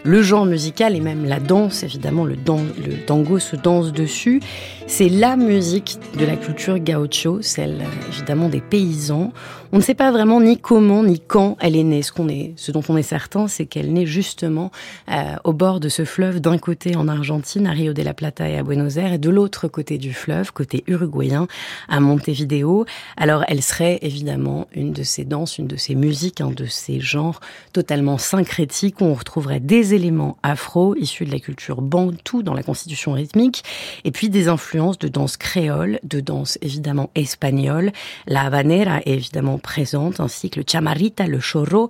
le 0.05 0.23
genre 0.23 0.45
musical 0.45 0.95
et 0.95 1.01
même 1.01 1.25
la 1.25 1.41
danse, 1.41 1.83
évidemment, 1.83 2.25
le, 2.25 2.35
le 2.35 3.07
tango 3.07 3.39
se 3.39 3.57
danse 3.57 3.91
dessus. 3.91 4.41
C'est 4.87 5.09
la 5.09 5.37
musique 5.37 5.97
de 6.19 6.27
la 6.27 6.37
culture 6.37 6.79
gaucho, 6.79 7.41
celle 7.41 7.83
évidemment 8.09 8.51
des 8.51 8.61
paysans. 8.61 9.33
On 9.73 9.79
ne 9.79 9.83
sait 9.83 9.95
pas 9.95 10.13
vraiment 10.13 10.41
ni 10.41 10.59
comment 10.59 11.03
ni 11.03 11.19
quand 11.19 11.57
elle 11.59 11.75
est 11.75 11.83
née. 11.83 12.03
Ce, 12.03 12.13
qu'on 12.13 12.29
est, 12.29 12.53
ce 12.57 12.71
dont 12.71 12.83
on 12.89 12.97
est 12.97 13.03
certain, 13.03 13.49
c'est 13.49 13.65
qu'elle 13.65 13.93
naît 13.93 14.07
justement 14.07 14.71
euh, 15.11 15.35
au 15.43 15.53
bord 15.53 15.81
de 15.81 15.89
ce 15.89 16.05
fleuve, 16.05 16.39
d'un 16.41 16.59
côté 16.59 16.97
en 16.97 17.09
Argentine, 17.09 17.67
à 17.67 17.71
Rio 17.71 17.95
de 17.95 18.03
la 18.03 18.15
Plata 18.15 18.49
et 18.49 18.59
à 18.59 18.63
Buenos 18.63 18.99
Aires, 18.99 19.15
et 19.15 19.19
de 19.19 19.31
l'autre 19.31 19.69
côté 19.69 19.97
du 19.97 20.13
fleuve, 20.13 20.53
côté 20.53 20.85
uruguayen, 20.87 21.49
à 21.89 21.99
Montevideo. 21.99 22.85
Alors 23.17 23.43
elle 23.49 23.63
serait 23.63 23.99
évidemment 24.03 24.69
une 24.75 24.93
de 24.93 25.03
ces 25.03 25.25
danses, 25.25 25.57
une 25.59 25.67
de 25.67 25.77
ces 25.77 25.95
musiques, 25.95 26.43
un 26.43 26.51
de 26.51 26.67
ces 26.67 27.01
genres 27.01 27.41
totalement 27.73 28.19
syncrétiques 28.19 29.01
où 29.01 29.05
on 29.05 29.15
retrouverait 29.15 29.61
des 29.61 29.94
éléments 29.95 30.37
afro 30.43 30.95
issus 30.97 31.25
de 31.25 31.31
la 31.31 31.41
culture 31.41 31.81
bantou 31.81 32.43
dans 32.43 32.55
la 32.55 32.63
constitution 32.63 33.13
rythmique, 33.13 33.65
et 34.05 34.11
puis 34.11 34.29
des 34.29 34.49
influences 34.49 34.99
de 34.99 35.09
danse 35.09 35.37
créole, 35.37 35.99
de 36.03 36.21
danse 36.21 36.59
évidemment 36.63 37.11
espagnole. 37.15 37.93
La 38.27 38.43
habanera 38.43 39.01
est 39.01 39.15
évidemment 39.15 39.59
présente, 39.59 40.21
ainsi 40.21 40.51
que 40.51 40.61
le 40.61 40.67
chamarita, 40.71 41.27
le 41.27 41.41
chorro 41.41 41.89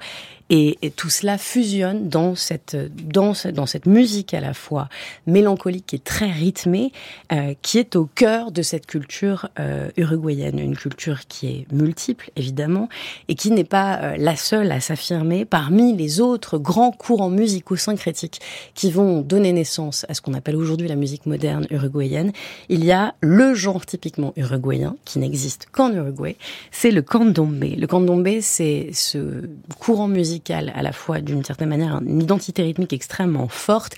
et, 0.51 0.77
tout 0.97 1.09
cela 1.09 1.39
fusionne 1.39 2.09
dans 2.09 2.35
cette 2.35 2.77
dans 3.03 3.35
cette 3.35 3.87
musique 3.87 4.35
à 4.35 4.41
la 4.41 4.53
fois 4.53 4.89
mélancolique 5.27 5.95
et 5.95 5.99
très 5.99 6.31
rythmée, 6.31 6.93
euh, 7.33 7.55
qui 7.63 7.79
est 7.79 7.97
au 7.97 8.05
cœur 8.05 8.53
de 8.53 8.61
cette 8.63 8.87
culture 8.87 9.49
euh, 9.59 9.89
uruguayenne, 9.97 10.59
une 10.59 10.77
culture 10.77 11.27
qui 11.27 11.47
est 11.47 11.73
multiple 11.73 12.31
évidemment 12.37 12.89
et 13.29 13.35
qui 13.35 13.51
n'est 13.51 13.65
pas 13.65 13.97
euh, 13.97 14.17
la 14.19 14.37
seule 14.37 14.71
à 14.71 14.81
s'affirmer 14.81 15.45
parmi 15.47 15.97
les 15.97 16.21
autres 16.21 16.59
grands 16.59 16.93
courants 16.93 17.31
musico-syncrétiques 17.31 18.41
qui 18.75 18.91
vont 18.91 19.23
donner 19.23 19.53
naissance 19.53 20.05
à 20.09 20.15
ce 20.15 20.21
qu'on 20.21 20.35
appelle 20.35 20.57
aujourd'hui 20.57 20.89
la 20.89 20.97
musique 20.97 21.25
moderne 21.27 21.67
uruguayenne. 21.71 22.33
Il 22.69 22.85
y 22.85 22.93
a 22.93 23.15
le 23.21 23.55
genre 23.55 23.87
typiquement 23.87 24.33
uruguayen 24.37 24.97
qui 25.05 25.19
n'existe 25.19 25.67
qu'en 25.73 25.93
Uruguay, 25.93 26.37
c'est 26.71 26.91
le 26.91 27.03
candombe. 27.03 27.65
Le 27.65 27.87
candombe, 27.87 28.29
c'est 28.41 28.91
ce 28.93 29.49
courant 29.79 30.09
musical 30.09 30.34
à 30.51 30.83
la 30.83 30.93
fois 30.93 31.21
d'une 31.21 31.45
certaine 31.45 31.69
manière 31.69 32.01
une 32.07 32.23
identité 32.23 32.63
rythmique 32.63 32.93
extrêmement 32.93 33.49
forte 33.49 33.97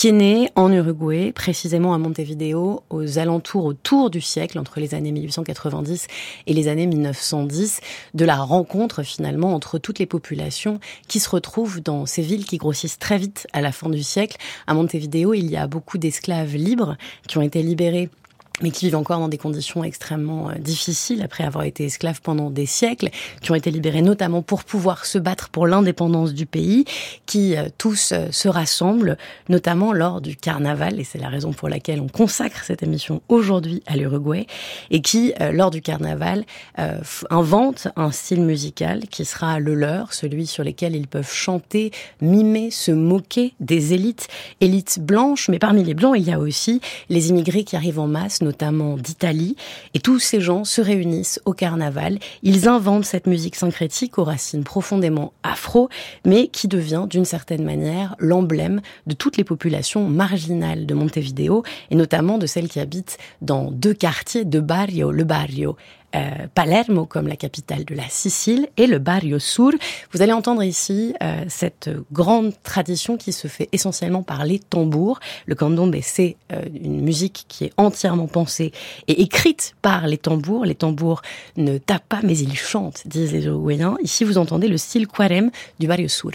qui 0.00 0.08
est 0.08 0.12
né 0.12 0.50
en 0.54 0.72
Uruguay, 0.72 1.30
précisément 1.30 1.92
à 1.92 1.98
Montevideo, 1.98 2.82
aux 2.88 3.18
alentours, 3.18 3.66
autour 3.66 4.08
du 4.08 4.22
siècle, 4.22 4.58
entre 4.58 4.80
les 4.80 4.94
années 4.94 5.12
1890 5.12 6.06
et 6.46 6.54
les 6.54 6.68
années 6.68 6.86
1910, 6.86 7.80
de 8.14 8.24
la 8.24 8.36
rencontre 8.36 9.02
finalement 9.02 9.54
entre 9.54 9.78
toutes 9.78 9.98
les 9.98 10.06
populations 10.06 10.80
qui 11.06 11.20
se 11.20 11.28
retrouvent 11.28 11.82
dans 11.82 12.06
ces 12.06 12.22
villes 12.22 12.46
qui 12.46 12.56
grossissent 12.56 12.98
très 12.98 13.18
vite 13.18 13.46
à 13.52 13.60
la 13.60 13.72
fin 13.72 13.90
du 13.90 14.02
siècle. 14.02 14.38
À 14.66 14.72
Montevideo, 14.72 15.34
il 15.34 15.50
y 15.50 15.58
a 15.58 15.66
beaucoup 15.66 15.98
d'esclaves 15.98 16.54
libres 16.54 16.96
qui 17.28 17.36
ont 17.36 17.42
été 17.42 17.62
libérés 17.62 18.08
mais 18.62 18.70
qui 18.70 18.86
vivent 18.86 18.96
encore 18.96 19.18
dans 19.18 19.28
des 19.28 19.38
conditions 19.38 19.84
extrêmement 19.84 20.50
euh, 20.50 20.54
difficiles 20.54 21.22
après 21.22 21.44
avoir 21.44 21.64
été 21.64 21.84
esclaves 21.84 22.20
pendant 22.20 22.50
des 22.50 22.66
siècles, 22.66 23.10
qui 23.40 23.50
ont 23.50 23.54
été 23.54 23.70
libérés 23.70 24.02
notamment 24.02 24.42
pour 24.42 24.64
pouvoir 24.64 25.06
se 25.06 25.18
battre 25.18 25.48
pour 25.48 25.66
l'indépendance 25.66 26.34
du 26.34 26.46
pays, 26.46 26.84
qui 27.26 27.56
euh, 27.56 27.68
tous 27.78 28.12
euh, 28.12 28.28
se 28.30 28.48
rassemblent, 28.48 29.16
notamment 29.48 29.92
lors 29.92 30.20
du 30.20 30.36
carnaval, 30.36 31.00
et 31.00 31.04
c'est 31.04 31.18
la 31.18 31.28
raison 31.28 31.52
pour 31.52 31.68
laquelle 31.68 32.00
on 32.00 32.08
consacre 32.08 32.64
cette 32.64 32.82
émission 32.82 33.22
aujourd'hui 33.28 33.82
à 33.86 33.96
l'Uruguay, 33.96 34.46
et 34.90 35.00
qui, 35.02 35.32
lors 35.52 35.70
du 35.70 35.82
carnaval, 35.82 36.44
inventent 37.30 37.88
un 37.96 38.10
style 38.10 38.42
musical 38.42 39.06
qui 39.08 39.24
sera 39.24 39.58
le 39.58 39.74
leur, 39.74 40.12
celui 40.12 40.46
sur 40.46 40.64
lequel 40.64 40.94
ils 40.94 41.06
peuvent 41.06 41.30
chanter, 41.30 41.90
mimer, 42.20 42.70
se 42.70 42.90
moquer 42.90 43.54
des 43.60 43.94
élites, 43.94 44.28
élites 44.60 45.00
blanches, 45.00 45.48
mais 45.48 45.58
parmi 45.58 45.84
les 45.84 45.94
blancs, 45.94 46.14
il 46.16 46.24
y 46.24 46.32
a 46.32 46.38
aussi 46.38 46.80
les 47.08 47.30
immigrés 47.30 47.64
qui 47.64 47.76
arrivent 47.76 47.98
en 48.00 48.06
masse, 48.06 48.40
notamment 48.50 48.96
d'Italie, 48.96 49.54
et 49.94 50.00
tous 50.00 50.18
ces 50.18 50.40
gens 50.40 50.64
se 50.64 50.80
réunissent 50.80 51.40
au 51.44 51.52
carnaval. 51.52 52.18
Ils 52.42 52.68
inventent 52.68 53.04
cette 53.04 53.28
musique 53.28 53.54
syncrétique 53.54 54.18
aux 54.18 54.24
racines 54.24 54.64
profondément 54.64 55.32
afro, 55.44 55.88
mais 56.26 56.48
qui 56.48 56.66
devient 56.66 57.06
d'une 57.08 57.24
certaine 57.24 57.64
manière 57.64 58.16
l'emblème 58.18 58.80
de 59.06 59.14
toutes 59.14 59.36
les 59.36 59.44
populations 59.44 60.08
marginales 60.08 60.84
de 60.84 60.94
Montevideo, 60.94 61.62
et 61.92 61.94
notamment 61.94 62.38
de 62.38 62.46
celles 62.46 62.68
qui 62.68 62.80
habitent 62.80 63.18
dans 63.40 63.70
deux 63.70 63.94
quartiers 63.94 64.44
de 64.44 64.58
barrio, 64.58 65.12
le 65.12 65.24
barrio 65.24 65.76
euh, 66.16 66.46
Palermo 66.54 67.06
comme 67.06 67.28
la 67.28 67.36
capitale 67.36 67.84
de 67.84 67.94
la 67.94 68.08
Sicile 68.08 68.68
et 68.76 68.86
le 68.86 68.98
Barrio 68.98 69.38
Sur. 69.38 69.72
Vous 70.12 70.22
allez 70.22 70.32
entendre 70.32 70.62
ici 70.62 71.14
euh, 71.22 71.44
cette 71.48 71.90
grande 72.12 72.52
tradition 72.62 73.16
qui 73.16 73.32
se 73.32 73.48
fait 73.48 73.68
essentiellement 73.72 74.22
par 74.22 74.44
les 74.44 74.58
tambours. 74.58 75.20
Le 75.46 75.54
candombe, 75.54 75.96
c'est 76.02 76.36
euh, 76.52 76.62
une 76.82 77.00
musique 77.00 77.44
qui 77.48 77.64
est 77.64 77.72
entièrement 77.76 78.26
pensée 78.26 78.72
et 79.08 79.22
écrite 79.22 79.74
par 79.82 80.06
les 80.06 80.18
tambours. 80.18 80.64
Les 80.64 80.74
tambours 80.74 81.22
ne 81.56 81.78
tapent 81.78 82.08
pas, 82.08 82.20
mais 82.22 82.36
ils 82.36 82.56
chantent, 82.56 83.02
disent 83.06 83.32
les 83.32 83.46
Uruguayens. 83.46 83.96
Ici, 84.02 84.24
vous 84.24 84.38
entendez 84.38 84.68
le 84.68 84.78
style 84.78 85.06
quarem 85.06 85.50
du 85.78 85.86
Barrio 85.86 86.08
Sur. 86.08 86.32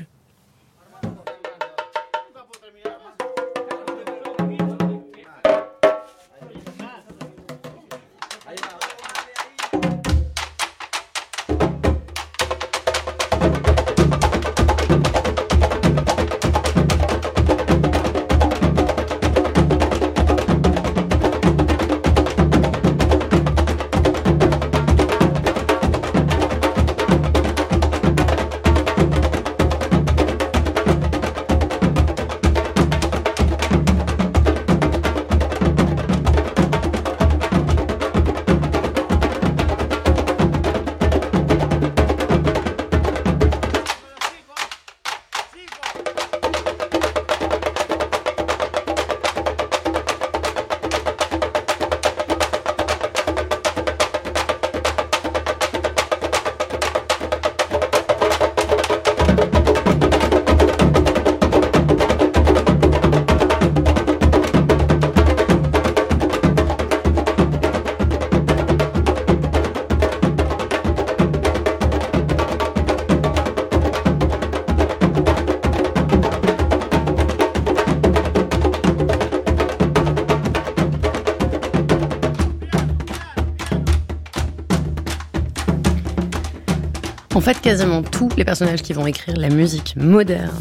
Les 88.37 88.43
personnages 88.43 88.81
qui 88.81 88.93
vont 88.93 89.07
écrire 89.07 89.35
la 89.37 89.49
musique 89.49 89.95
moderne 89.95 90.59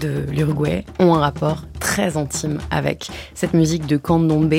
de 0.00 0.24
l'Uruguay 0.30 0.84
ont 0.98 1.14
un 1.14 1.20
rapport 1.20 1.64
très 1.80 2.16
intime 2.16 2.58
avec 2.70 3.08
cette 3.34 3.54
musique 3.54 3.86
de 3.86 3.96
candombe 3.96 4.54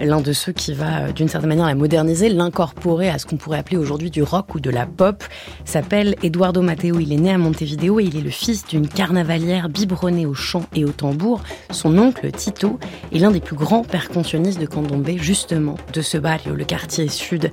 l'un 0.00 0.20
de 0.20 0.32
ceux 0.32 0.52
qui 0.52 0.72
va 0.74 1.00
euh, 1.00 1.12
d'une 1.12 1.28
certaine 1.28 1.48
manière 1.48 1.66
la 1.66 1.74
moderniser, 1.74 2.28
l'incorporer 2.28 3.08
à 3.08 3.18
ce 3.18 3.26
qu'on 3.26 3.36
pourrait 3.36 3.58
appeler 3.58 3.76
aujourd'hui 3.76 4.10
du 4.10 4.22
rock 4.22 4.54
ou 4.54 4.60
de 4.60 4.70
la 4.70 4.86
pop, 4.86 5.24
s'appelle 5.64 6.14
Eduardo 6.22 6.62
Matteo. 6.62 7.00
Il 7.00 7.12
est 7.12 7.16
né 7.16 7.32
à 7.32 7.38
Montevideo 7.38 8.00
et 8.00 8.04
il 8.04 8.16
est 8.16 8.22
le 8.22 8.30
fils 8.30 8.66
d'une 8.66 8.88
carnavalière 8.88 9.68
biberonnée 9.68 10.26
au 10.26 10.34
chant 10.34 10.64
et 10.74 10.84
au 10.84 10.92
tambour. 10.92 11.42
Son 11.70 11.96
oncle 11.98 12.30
Tito 12.32 12.78
est 13.12 13.18
l'un 13.18 13.30
des 13.30 13.40
plus 13.40 13.56
grands 13.56 13.82
percussionnistes 13.82 14.60
de 14.60 14.66
Candomblé, 14.66 15.18
justement, 15.18 15.76
de 15.92 16.02
ce 16.02 16.18
barrio, 16.18 16.54
le 16.54 16.64
quartier 16.64 17.08
sud. 17.08 17.50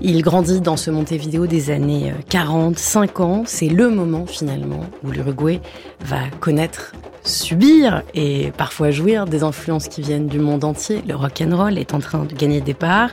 Il 0.00 0.22
grandit 0.22 0.60
dans 0.60 0.76
ce 0.76 0.90
Montevideo 0.90 1.46
des 1.46 1.70
années 1.70 2.12
40, 2.28 2.74
euh, 2.74 2.76
50. 2.76 3.48
C'est 3.48 3.68
le 3.68 3.88
moment 3.88 4.26
finalement 4.26 4.80
où 5.04 5.10
l'Uruguay 5.10 5.60
va 6.04 6.28
connaître 6.40 6.92
subir 7.22 8.02
et 8.12 8.52
parfois 8.56 8.90
jouir 8.90 9.24
des 9.24 9.42
influences 9.42 9.88
qui 9.88 10.02
viennent 10.02 10.26
du 10.26 10.38
monde 10.38 10.64
entier. 10.64 11.02
Le 11.06 11.14
rock 11.14 11.42
and 11.42 11.56
roll 11.56 11.78
est 11.78 11.94
en 11.94 12.00
train 12.00 12.24
de 12.24 12.34
gagner 12.34 12.60
des 12.60 12.74
parts. 12.74 13.10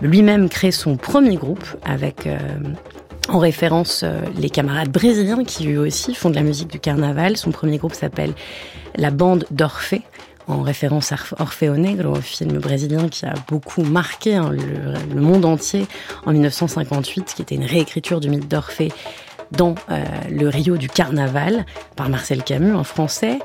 Lui-même 0.00 0.48
crée 0.48 0.70
son 0.70 0.96
premier 0.96 1.36
groupe 1.36 1.66
avec 1.84 2.26
euh, 2.26 2.38
en 3.28 3.38
référence 3.38 4.02
euh, 4.02 4.20
les 4.36 4.48
camarades 4.48 4.90
brésiliens 4.90 5.44
qui 5.44 5.70
eux 5.70 5.80
aussi 5.80 6.14
font 6.14 6.30
de 6.30 6.36
la 6.36 6.42
musique 6.42 6.70
du 6.70 6.80
carnaval. 6.80 7.36
Son 7.36 7.50
premier 7.50 7.76
groupe 7.76 7.94
s'appelle 7.94 8.32
la 8.96 9.10
bande 9.10 9.44
d'Orphée 9.50 10.02
en 10.50 10.62
référence 10.62 11.12
à 11.12 11.16
Orfeo 11.38 11.76
Negro, 11.76 12.14
film 12.16 12.58
brésilien 12.58 13.08
qui 13.08 13.24
a 13.26 13.34
beaucoup 13.48 13.82
marqué 13.82 14.34
hein, 14.34 14.50
le, 14.50 15.20
monde 15.20 15.44
entier 15.44 15.86
en 16.26 16.32
1958, 16.32 17.34
qui 17.34 17.42
était 17.42 17.54
une 17.54 17.64
réécriture 17.64 18.20
du 18.20 18.28
mythe 18.28 18.48
d'Orphée 18.48 18.92
dans 19.52 19.74
euh, 19.90 20.04
le 20.30 20.48
Rio 20.48 20.76
du 20.76 20.88
Carnaval 20.88 21.66
par 21.96 22.08
Marcel 22.08 22.42
Camus 22.42 22.74
en 22.74 22.84
français. 22.84 23.38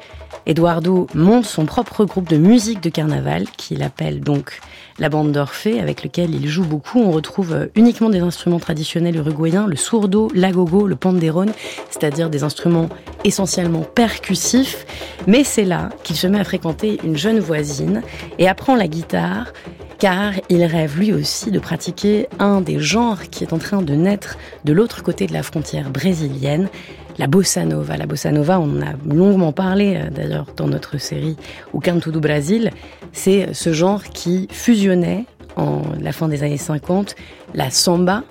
Eduardo 0.46 1.08
monte 1.16 1.46
son 1.46 1.66
propre 1.66 2.06
groupe 2.06 2.30
de 2.30 2.38
musique 2.38 2.82
de 2.82 2.90
carnaval 2.90 3.46
qu'il 3.58 3.82
appelle 3.82 4.20
donc 4.20 4.60
la 5.00 5.10
bande 5.10 5.32
d'Orphée 5.32 5.80
avec 5.80 6.04
lequel 6.04 6.34
il 6.34 6.48
joue 6.48 6.64
beaucoup. 6.64 7.00
On 7.00 7.12
retrouve 7.12 7.54
euh, 7.54 7.66
uniquement 7.76 8.10
des 8.10 8.20
instruments 8.20 8.60
traditionnels 8.60 9.16
uruguayens, 9.16 9.68
le 9.68 9.76
sourdo, 9.76 10.30
l'agogo, 10.34 10.88
le 10.88 10.96
panderone, 10.96 11.52
c'est-à-dire 11.90 12.30
des 12.30 12.44
instruments 12.44 12.90
essentiellement 13.24 13.82
percussifs. 13.82 14.86
Mais 15.28 15.44
c'est 15.44 15.66
là 15.66 15.90
qu'il 16.04 16.16
se 16.16 16.28
met 16.28 16.40
à 16.40 16.44
fréquenter 16.44 17.00
une 17.04 17.18
jeune 17.18 17.40
voisine 17.40 18.02
et 18.40 18.48
apprend 18.48 18.76
la 18.76 18.88
guitare 18.88 19.52
car 19.98 20.34
il 20.50 20.64
rêve 20.66 21.00
lui 21.00 21.14
aussi 21.14 21.52
de 21.52 21.60
pratiquer 21.60 22.28
un 22.40 22.62
des 22.62 22.80
genres 22.80 23.30
qui 23.30 23.44
est 23.44 23.54
en 23.54 23.58
train 23.58 23.82
de 23.82 23.96
naître 23.96 24.38
de 24.66 24.74
l'autre 24.74 25.04
côté 25.04 25.26
de 25.26 25.34
la 25.34 25.44
frontière 25.44 25.90
brésilienne, 25.90 26.70
la 27.18 27.28
bossa 27.28 27.66
nova. 27.66 27.98
La 27.98 28.06
bossa 28.06 28.32
nova, 28.32 28.60
on 28.60 28.78
en 28.78 28.82
a 28.82 28.94
longuement 29.06 29.52
parlé 29.52 29.96
euh, 29.96 30.10
d'ailleurs 30.10 30.48
dans 30.56 30.68
notre 30.68 30.98
série 30.98 31.36
O 31.74 31.80
Canto 31.80 32.12
do 32.12 32.20
Brasil, 32.20 32.72
c'est 33.12 33.54
ce 33.54 33.74
genre 33.74 34.04
qui 34.04 34.48
fusionnait 34.52 35.26
en 35.56 35.82
la 36.02 36.12
fin 36.12 36.28
des 36.28 36.44
années 36.44 36.58
50 36.58 37.16
la 37.54 37.70
samba, 37.70 38.24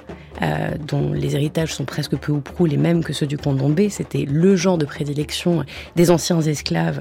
euh, 0.43 0.71
dont 0.87 1.13
les 1.13 1.37
héritages 1.37 1.73
sont 1.73 1.85
presque 1.85 2.17
peu 2.17 2.33
ou 2.33 2.41
prou 2.41 2.67
les 2.67 2.77
mêmes 2.77 3.05
que 3.05 3.13
ceux 3.13 3.27
du 3.27 3.39
candomblé. 3.39 3.89
C'était 3.89 4.27
le 4.29 4.57
genre 4.57 4.79
de 4.79 4.85
prédilection 4.85 5.65
des 5.97 6.11
anciens 6.11 6.41
esclaves 6.41 7.01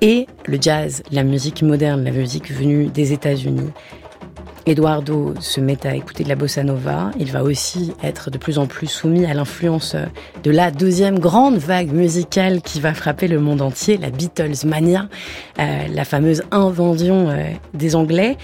et 0.00 0.26
le 0.46 0.58
jazz, 0.60 1.02
la 1.10 1.24
musique 1.24 1.62
moderne, 1.62 2.04
la 2.04 2.12
musique 2.12 2.50
venue 2.50 2.86
des 2.86 3.12
États-Unis. 3.12 3.70
Eduardo 4.66 5.34
se 5.40 5.60
met 5.60 5.86
à 5.86 5.94
écouter 5.94 6.24
de 6.24 6.28
la 6.28 6.36
bossa 6.36 6.62
nova. 6.62 7.10
Il 7.18 7.32
va 7.32 7.42
aussi 7.42 7.92
être 8.02 8.30
de 8.30 8.38
plus 8.38 8.58
en 8.58 8.66
plus 8.66 8.86
soumis 8.86 9.26
à 9.26 9.34
l'influence 9.34 9.96
de 10.42 10.50
la 10.50 10.70
deuxième 10.70 11.18
grande 11.18 11.56
vague 11.56 11.92
musicale 11.92 12.60
qui 12.62 12.80
va 12.80 12.94
frapper 12.94 13.28
le 13.28 13.40
monde 13.40 13.62
entier, 13.62 13.96
la 13.96 14.10
Beatles 14.10 14.66
mania, 14.66 15.08
euh, 15.58 15.86
la 15.92 16.04
fameuse 16.04 16.42
invention 16.50 17.28
euh, 17.30 17.50
des 17.74 17.96
Anglais. 17.96 18.36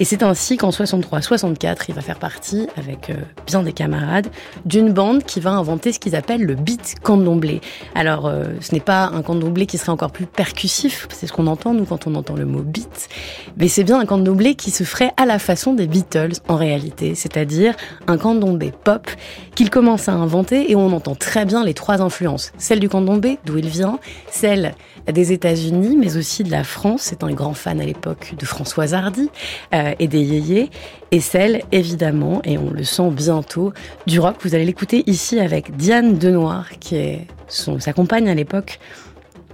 Et 0.00 0.04
c'est 0.04 0.22
ainsi 0.22 0.56
qu'en 0.56 0.70
63-64, 0.70 1.84
il 1.88 1.94
va 1.94 2.00
faire 2.02 2.18
partie, 2.18 2.68
avec 2.76 3.10
euh, 3.10 3.14
bien 3.46 3.62
des 3.62 3.72
camarades, 3.72 4.28
d'une 4.64 4.92
bande 4.92 5.24
qui 5.24 5.40
va 5.40 5.50
inventer 5.50 5.92
ce 5.92 5.98
qu'ils 5.98 6.14
appellent 6.14 6.44
le 6.44 6.54
beat 6.54 6.96
candomblé. 7.02 7.60
Alors, 7.94 8.26
euh, 8.26 8.44
ce 8.60 8.74
n'est 8.74 8.80
pas 8.80 9.10
un 9.12 9.22
candomblé 9.22 9.66
qui 9.66 9.76
serait 9.76 9.90
encore 9.90 10.12
plus 10.12 10.26
percussif, 10.26 11.08
c'est 11.10 11.26
ce 11.26 11.32
qu'on 11.32 11.48
entend, 11.48 11.74
nous, 11.74 11.84
quand 11.84 12.06
on 12.06 12.14
entend 12.14 12.34
le 12.34 12.44
mot 12.44 12.62
beat, 12.62 13.08
mais 13.56 13.66
c'est 13.66 13.82
bien 13.82 13.98
un 13.98 14.06
candomblé 14.06 14.54
qui 14.54 14.70
se 14.70 14.84
ferait 14.84 15.12
à 15.16 15.26
la 15.26 15.40
façon 15.40 15.74
des 15.74 15.88
Beatles, 15.88 16.34
en 16.46 16.56
réalité, 16.56 17.14
c'est-à-dire 17.14 17.74
un 18.06 18.18
candomblé 18.18 18.72
pop 18.84 19.10
qu'il 19.56 19.70
commence 19.70 20.08
à 20.08 20.12
inventer 20.12 20.70
et 20.70 20.76
on 20.76 20.92
entend 20.92 21.16
très 21.16 21.44
bien 21.44 21.64
les 21.64 21.74
trois 21.74 22.02
influences. 22.02 22.52
Celle 22.58 22.78
du 22.78 22.88
candomblé, 22.88 23.38
d'où 23.44 23.58
il 23.58 23.68
vient, 23.68 23.98
celle 24.30 24.74
des 25.12 25.32
États-Unis, 25.32 25.96
mais 25.96 26.16
aussi 26.16 26.44
de 26.44 26.50
la 26.50 26.64
France. 26.64 27.02
C'est 27.02 27.22
un 27.22 27.32
grand 27.32 27.54
fan 27.54 27.80
à 27.80 27.84
l'époque 27.84 28.34
de 28.38 28.44
Françoise 28.44 28.94
Hardy 28.94 29.30
euh, 29.74 29.94
et 29.98 30.08
des 30.08 30.22
yéyés. 30.22 30.70
Et 31.10 31.20
celle, 31.20 31.62
évidemment, 31.72 32.40
et 32.44 32.58
on 32.58 32.70
le 32.70 32.84
sent 32.84 33.10
bientôt, 33.10 33.72
du 34.06 34.20
rock. 34.20 34.36
Vous 34.42 34.54
allez 34.54 34.64
l'écouter 34.64 35.04
ici 35.06 35.40
avec 35.40 35.76
Diane 35.76 36.18
Denoir, 36.18 36.70
qui 36.78 36.96
est 36.96 37.26
son, 37.48 37.80
sa 37.80 37.92
compagne 37.92 38.28
à 38.28 38.34
l'époque 38.34 38.78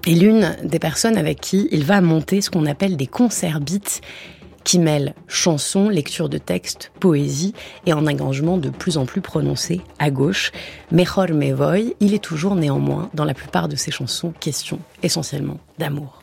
et 0.07 0.15
l'une 0.15 0.55
des 0.63 0.79
personnes 0.79 1.17
avec 1.17 1.41
qui 1.41 1.69
il 1.71 1.85
va 1.85 2.01
monter 2.01 2.41
ce 2.41 2.51
qu'on 2.51 2.67
appelle 2.67 2.97
des 2.97 3.07
concerts 3.07 3.61
beats 3.61 4.01
qui 4.65 4.79
mêle 4.79 5.15
chansons, 5.29 5.89
lecture 5.89 6.29
de 6.29 6.39
textes, 6.39 6.91
poésie 6.99 7.55
et 7.87 7.93
un 7.93 8.07
engagement 8.07 8.59
de 8.59 8.71
plus 8.71 8.97
en 8.97 9.07
plus 9.07 9.21
prononcé 9.21 9.81
à 9.99 10.11
gauche. 10.11 10.53
Mejor 10.91 11.29
me 11.31 11.53
voy, 11.53 11.95
il 12.01 12.15
est 12.15 12.23
toujours 12.23 12.57
néanmoins 12.57 13.11
dans 13.15 13.25
la 13.25 13.35
plupart 13.35 13.69
de 13.69 13.77
ses 13.77 13.91
chansons 13.91 14.33
question 14.41 14.79
essentiellement 15.03 15.59
d'amour. 15.79 16.21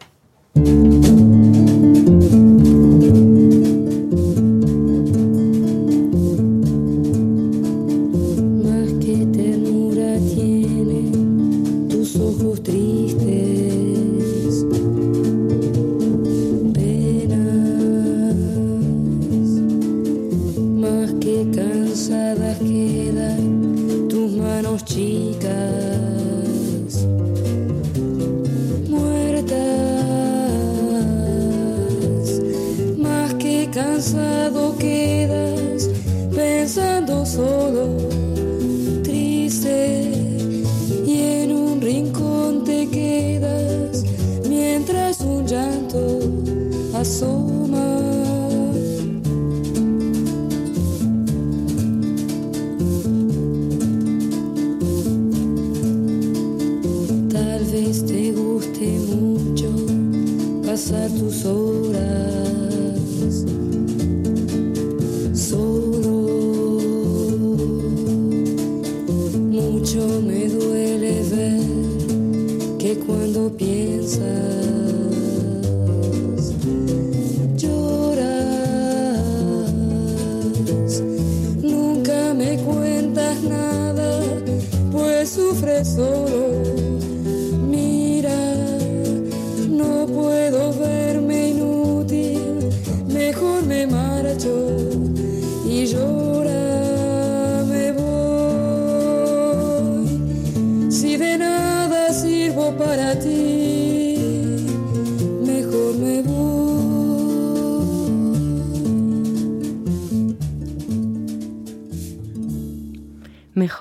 tus 61.18 61.46
horas. 61.46 62.41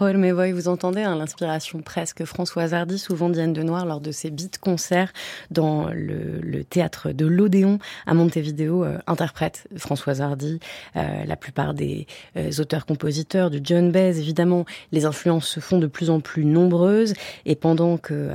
Mejor 0.01 0.17
me 0.17 0.53
vous 0.53 0.69
entendez 0.69 1.03
hein, 1.03 1.15
l'inspiration 1.15 1.83
presque 1.83 2.25
Françoise 2.25 2.73
Hardy, 2.73 2.99
souvent 2.99 3.29
Diane 3.29 3.53
de 3.53 3.63
Noir, 3.63 3.85
lors 3.85 4.01
de 4.01 4.13
ses 4.13 4.31
beats 4.31 4.59
concerts 4.59 5.13
dans 5.51 5.91
le, 5.93 6.65
théâtre 6.65 7.13
de 7.13 7.27
l'Odéon 7.27 7.79
à 8.07 8.15
Montevideo, 8.15 8.83
euh, 8.83 8.97
interprète 9.07 9.69
Françoise 9.77 10.23
Hardy, 10.23 10.59
euh, 10.97 11.25
la 11.27 11.37
plupart 11.37 11.75
des 11.75 12.07
euh, 12.39 12.51
auteurs-compositeurs, 12.59 13.51
du 13.51 13.61
John 13.63 13.93
Baez, 13.93 14.19
évidemment, 14.19 14.65
les 14.91 15.05
influences 15.05 15.47
se 15.47 15.61
font 15.61 15.79
de 15.79 15.87
plus 15.87 16.09
en 16.09 16.21
plus 16.21 16.47
nombreuses, 16.47 17.13
et 17.45 17.55
pendant 17.55 17.99
que 17.99 18.31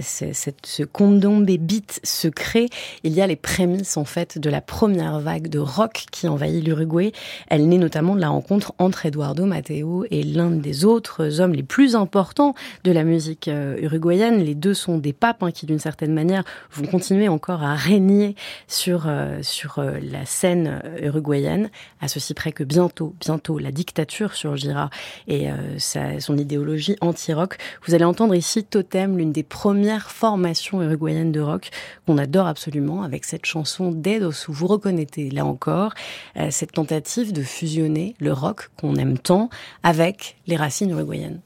ce 0.00 0.84
condombe 0.84 1.44
beat 1.44 2.00
se 2.04 2.28
crée, 2.28 2.68
il 3.02 3.14
y 3.14 3.20
a 3.20 3.26
les 3.26 3.36
prémices 3.36 3.96
en 3.96 4.04
fait 4.04 4.38
de 4.38 4.48
la 4.48 4.60
première 4.60 5.18
vague 5.18 5.48
de 5.48 5.58
rock 5.58 6.04
qui 6.12 6.28
envahit 6.28 6.64
l'Uruguay. 6.64 7.10
Elle 7.48 7.68
naît 7.68 7.78
notamment 7.78 8.14
de 8.14 8.20
la 8.20 8.28
rencontre 8.28 8.74
entre 8.78 9.06
Eduardo 9.06 9.44
Mateo 9.44 10.04
et 10.10 10.22
l'un 10.22 10.50
des 10.50 10.84
autres 10.84 10.99
hommes 11.18 11.52
les 11.52 11.62
plus 11.62 11.96
importants 11.96 12.54
de 12.84 12.92
la 12.92 13.04
musique 13.04 13.48
euh, 13.48 13.76
uruguayenne. 13.80 14.42
Les 14.42 14.54
deux 14.54 14.74
sont 14.74 14.98
des 14.98 15.12
papes 15.12 15.42
hein, 15.42 15.50
qui, 15.50 15.66
d'une 15.66 15.78
certaine 15.78 16.12
manière, 16.12 16.44
vont 16.72 16.86
continuer 16.86 17.28
encore 17.28 17.62
à 17.62 17.74
régner 17.74 18.34
sur 18.66 19.04
euh, 19.06 19.38
sur 19.42 19.78
euh, 19.78 19.98
la 20.02 20.26
scène 20.26 20.82
uruguayenne, 21.00 21.70
à 22.00 22.08
ceci 22.08 22.34
près 22.34 22.52
que 22.52 22.64
bientôt, 22.64 23.14
bientôt, 23.20 23.58
la 23.58 23.72
dictature 23.72 24.34
surgira 24.34 24.90
et 25.28 25.48
sa, 25.78 26.20
son 26.20 26.36
idéologie 26.36 26.96
anti-rock. 27.00 27.56
Vous 27.86 27.94
allez 27.94 28.04
entendre 28.04 28.34
ici 28.34 28.64
Totem, 28.64 29.16
l'une 29.18 29.32
des 29.32 29.42
premières 29.42 30.10
formations 30.10 30.82
uruguayennes 30.82 31.32
de 31.32 31.40
rock 31.40 31.70
qu'on 32.06 32.18
adore 32.18 32.46
absolument, 32.46 33.02
avec 33.02 33.24
cette 33.24 33.46
chanson 33.46 33.90
Dedos 33.92 34.48
où 34.48 34.52
vous 34.52 34.66
reconnaissez 34.66 35.30
là 35.30 35.44
encore 35.44 35.94
cette 36.50 36.72
tentative 36.72 37.32
de 37.32 37.42
fusionner 37.42 38.14
le 38.18 38.32
rock 38.32 38.70
qu'on 38.76 38.96
aime 38.96 39.18
tant 39.18 39.50
avec 39.82 40.36
les 40.46 40.56
racines 40.56 40.89
uruguayennes. 40.94 41.42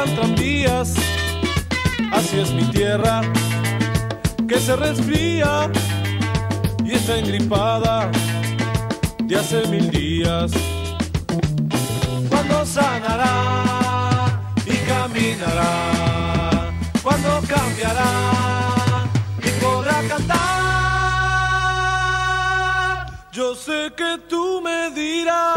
Pasan 0.00 0.14
tranvías. 0.16 0.94
Así 2.12 2.40
es 2.40 2.52
mi 2.52 2.64
tierra, 2.64 3.22
que 4.48 4.58
se 4.58 4.76
resfría 4.76 5.70
y 6.84 6.92
está 6.92 7.18
engripada 7.18 8.10
de 9.24 9.36
hace 9.36 9.66
mil 9.68 9.90
días 9.90 10.52
sanará 12.64 13.34
y 14.66 14.76
caminará, 14.86 16.70
cuando 17.02 17.40
cambiará 17.48 18.12
y 19.38 19.50
podrá 19.62 20.02
cantar. 20.06 20.38
Yo 23.32 23.54
sé 23.54 23.92
que 23.96 24.18
tú 24.28 24.60
me 24.60 24.90
dirás, 24.90 25.56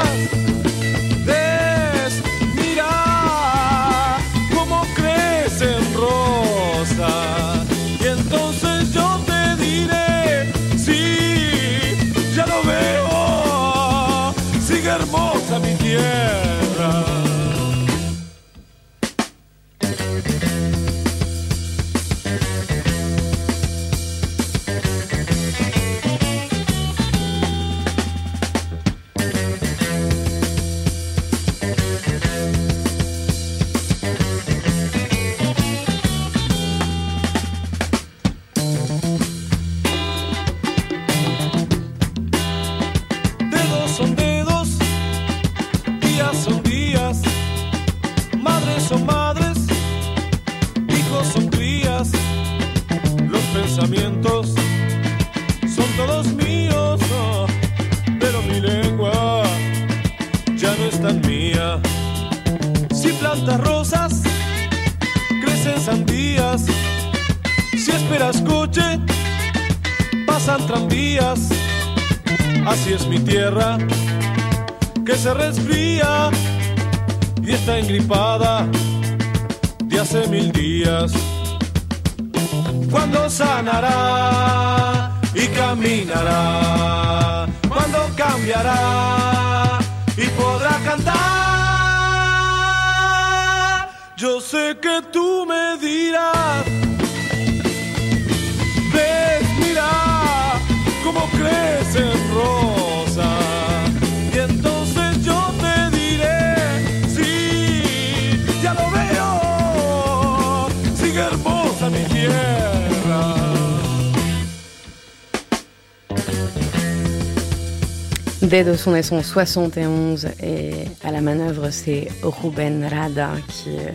De 118.66 118.78
son 118.78 118.92
naissance 118.92 119.26
71 119.26 120.28
et 120.42 120.72
à 121.04 121.12
la 121.12 121.20
manœuvre, 121.20 121.70
c'est 121.70 122.08
Ruben 122.22 122.86
Rada 122.86 123.32
qui 123.50 123.72
est 123.72 123.94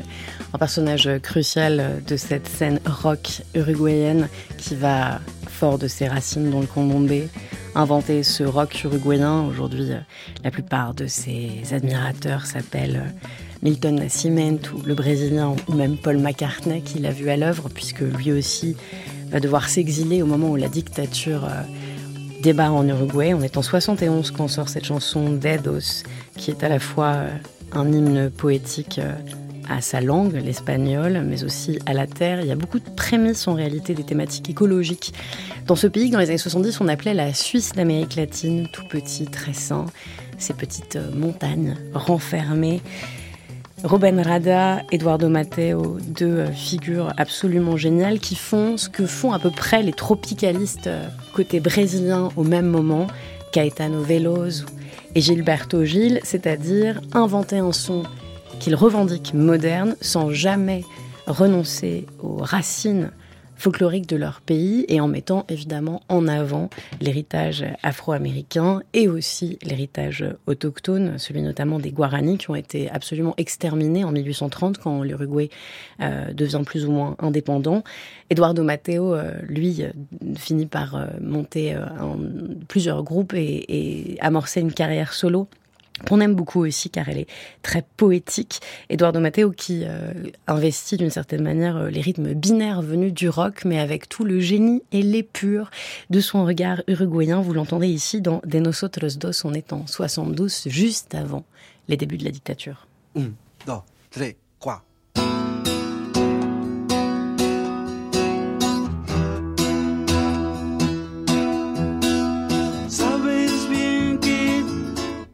un 0.53 0.59
personnage 0.59 1.09
crucial 1.23 2.03
de 2.07 2.17
cette 2.19 2.47
scène 2.47 2.79
rock 2.85 3.41
uruguayenne 3.55 4.29
qui 4.59 4.75
va, 4.75 5.21
fort 5.47 5.79
de 5.79 5.89
ses 5.89 6.07
racines 6.07 6.51
dans 6.51 6.61
le 6.61 6.67
candomblé, 6.67 7.31
inventer 7.75 8.23
ce 8.23 8.45
rock 8.45 8.85
uruguayen. 8.85 9.47
Aujourd'hui, 9.47 9.89
la 10.45 10.51
plupart 10.51 10.93
de 10.93 11.07
ses 11.07 11.63
admirateurs 11.73 12.45
s'appellent 12.45 13.15
Milton 13.63 13.95
Nascimento 13.95 14.77
ou 14.77 14.83
le 14.83 14.95
Brésilien 14.95 15.57
ou 15.69 15.73
même 15.73 15.97
Paul 15.97 16.19
McCartney 16.19 16.83
qui 16.83 16.99
l'a 16.99 17.11
vu 17.11 17.31
à 17.31 17.39
l'œuvre 17.39 17.71
puisque 17.75 18.01
lui 18.01 18.33
aussi 18.33 18.77
va 19.31 19.41
devoir 19.41 19.69
s'exiler 19.69 20.21
au 20.21 20.27
moment 20.27 20.51
où 20.51 20.57
la 20.57 20.69
dictature 20.69 21.49
débat 22.43 22.71
en 22.71 22.87
Uruguay. 22.87 23.35
On 23.35 23.43
est 23.43 23.57
en 23.57 23.63
71 23.63 24.31
quand 24.31 24.49
sort 24.49 24.69
cette 24.69 24.85
chanson 24.85 25.31
Dedos, 25.31 26.05
qui 26.37 26.51
est 26.51 26.63
à 26.63 26.69
la 26.69 26.79
fois 26.79 27.15
euh, 27.15 27.29
un 27.73 27.91
hymne 27.93 28.31
poétique 28.31 28.99
euh, 28.99 29.15
à 29.69 29.81
sa 29.81 30.01
langue, 30.01 30.35
l'espagnol, 30.35 31.23
mais 31.27 31.45
aussi 31.45 31.79
à 31.87 31.93
la 31.93 32.07
terre. 32.07 32.41
Il 32.41 32.47
y 32.47 32.53
a 32.53 32.57
beaucoup 32.57 32.79
de 32.79 32.89
prémices 32.91 33.47
en 33.49 33.55
réalité 33.55 33.95
des 33.95 34.05
thématiques 34.05 34.49
écologiques. 34.49 35.13
Dans 35.67 35.77
ce 35.77 35.87
pays 35.87 36.11
dans 36.11 36.19
les 36.19 36.29
années 36.29 36.39
70, 36.39 36.81
on 36.81 36.89
appelait 36.89 37.15
la 37.15 37.35
Suisse 37.35 37.73
d'Amérique 37.73 38.17
latine, 38.17 38.69
tout 38.73 38.87
petit, 38.89 39.27
très 39.27 39.53
sain, 39.53 39.87
ces 40.39 40.55
petites 40.55 40.97
euh, 40.97 41.11
montagnes 41.15 41.77
renfermées. 41.93 42.81
Robin 43.85 44.21
Rada, 44.23 44.83
Eduardo 44.91 45.29
Mateo, 45.29 45.99
deux 46.01 46.39
euh, 46.39 46.51
figures 46.51 47.13
absolument 47.17 47.77
géniales 47.77 48.19
qui 48.19 48.35
font 48.35 48.77
ce 48.77 48.89
que 48.89 49.07
font 49.07 49.33
à 49.33 49.39
peu 49.39 49.51
près 49.51 49.83
les 49.83 49.93
tropicalistes 49.93 50.89
euh, 50.89 51.07
côté 51.33 51.61
brésilien 51.61 52.31
au 52.37 52.43
même 52.43 52.67
moment, 52.67 53.07
Caetano 53.53 54.03
Veloso 54.03 54.67
et 55.15 55.21
Gilberto 55.21 55.85
Gil, 55.85 56.19
c'est-à-dire 56.25 57.01
inventer 57.13 57.59
un 57.59 57.73
son 57.73 58.03
qu'ils 58.59 58.75
revendiquent 58.75 59.35
moderne 59.35 59.95
sans 60.01 60.31
jamais 60.31 60.85
renoncer 61.27 62.07
aux 62.21 62.39
racines 62.39 63.13
folklorique 63.59 64.09
de 64.09 64.17
leur 64.17 64.41
pays 64.41 64.87
et 64.89 65.01
en 65.01 65.09
mettant 65.09 65.45
évidemment 65.49 66.01
en 66.09 66.27
avant 66.29 66.71
l'héritage 67.01 67.65
afro-américain 67.83 68.81
et 68.95 69.09
aussi 69.09 69.59
l'héritage 69.63 70.25
autochtone, 70.47 71.19
celui 71.19 71.43
notamment 71.43 71.79
des 71.79 71.91
Guaranis 71.91 72.39
qui 72.39 72.51
ont 72.51 72.55
été 72.55 72.89
absolument 72.89 73.35
exterminés 73.37 74.05
en 74.05 74.13
1830 74.13 74.79
quand 74.79 75.03
l'Uruguay 75.03 75.51
euh, 76.01 76.33
devient 76.33 76.63
plus 76.65 76.87
ou 76.87 76.93
moins 76.93 77.17
indépendant. 77.19 77.83
Eduardo 78.31 78.63
Mateo, 78.63 79.15
euh, 79.15 79.33
lui, 79.43 79.83
euh, 79.83 79.91
finit 80.37 80.67
par 80.67 81.09
monter 81.21 81.75
plusieurs 82.69 83.03
groupes 83.03 83.35
et, 83.35 84.13
et 84.15 84.21
amorcer 84.21 84.61
une 84.61 84.73
carrière 84.73 85.13
solo 85.13 85.49
qu'on 86.07 86.21
aime 86.21 86.35
beaucoup 86.35 86.65
aussi 86.65 86.91
car 86.91 87.09
elle 87.09 87.19
est 87.19 87.29
très 87.63 87.85
poétique. 87.97 88.61
Eduardo 88.91 89.21
Matteo 89.21 89.51
qui 89.51 89.85
euh, 89.85 90.13
investit 90.47 90.97
d'une 90.97 91.11
certaine 91.11 91.43
manière 91.43 91.77
euh, 91.77 91.91
les 91.91 92.01
rythmes 92.01 92.35
binaires 92.35 92.83
venus 92.83 93.13
du 93.13 93.29
rock, 93.29 93.65
mais 93.65 93.79
avec 93.79 94.09
tout 94.09 94.25
le 94.25 94.41
génie 94.41 94.83
et 94.93 95.03
l'épure 95.03 95.71
de 96.11 96.21
son 96.21 96.45
regard 96.45 96.83
uruguayen. 96.87 97.41
Vous 97.41 97.53
l'entendez 97.53 97.89
ici 97.89 98.21
dans 98.21 98.41
De 98.45 98.59
Nosotros 98.59 99.19
Dos, 99.19 99.45
on 99.45 99.55
est 99.55 99.73
en 99.73 99.87
72, 99.87 100.65
juste 100.67 101.15
avant 101.15 101.45
les 101.89 101.97
débuts 101.97 102.19
de 102.19 102.25
la 102.25 102.31
dictature. 102.31 102.87
Un, 103.17 103.33
deux, 103.67 104.35
trois, 104.61 104.85
quatre. 105.01 105.29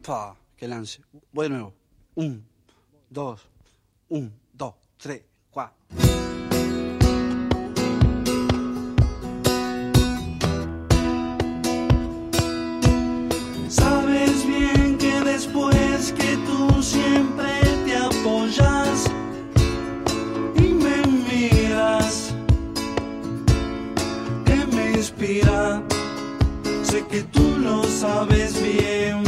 que 0.05 0.34
lance. 0.61 1.03
Voy 1.33 1.45
de 1.45 1.51
nuevo. 1.51 1.75
Un, 2.15 2.45
dos, 3.11 3.41
un, 4.09 4.33
dos, 4.53 4.75
tres, 4.97 5.23
cuatro. 5.51 5.77
Sabes 13.69 14.47
bien 14.47 14.97
que 14.99 15.21
después 15.25 16.13
que 16.13 16.37
tú 16.47 16.83
siempre 16.83 17.61
te 17.85 17.97
apoyas 17.97 19.11
y 20.57 20.69
me 20.69 21.03
miras, 21.29 22.35
que 24.45 24.67
me 24.75 24.93
inspira, 24.93 25.83
sé 26.83 27.05
que 27.07 27.23
tú 27.25 27.57
lo 27.59 27.83
sabes 27.85 28.63
bien. 28.63 29.24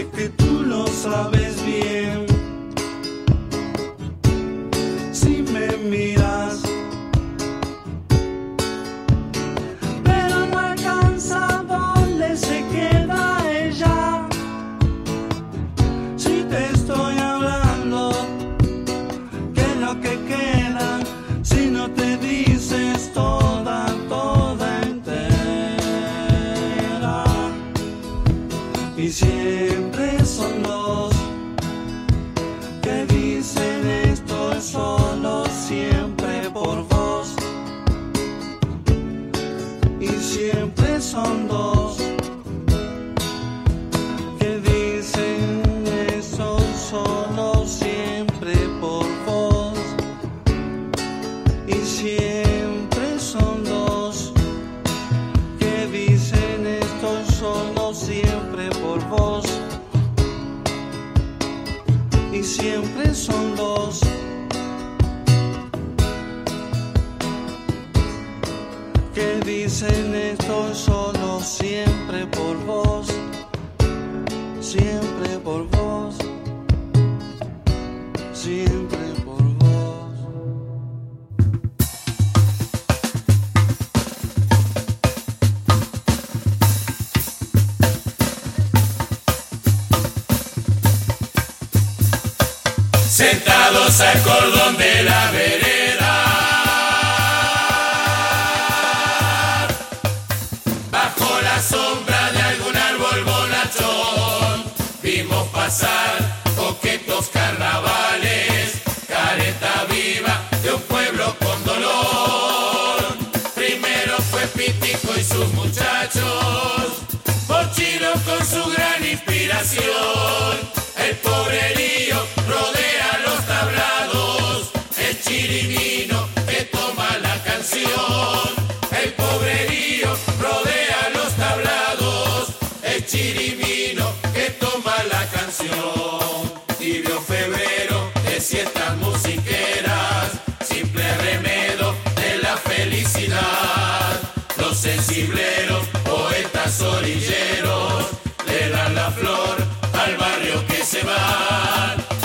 sé 0.00 0.08
que 0.10 0.28
tú 0.30 0.62
lo 0.62 0.86
sabes. 0.86 1.49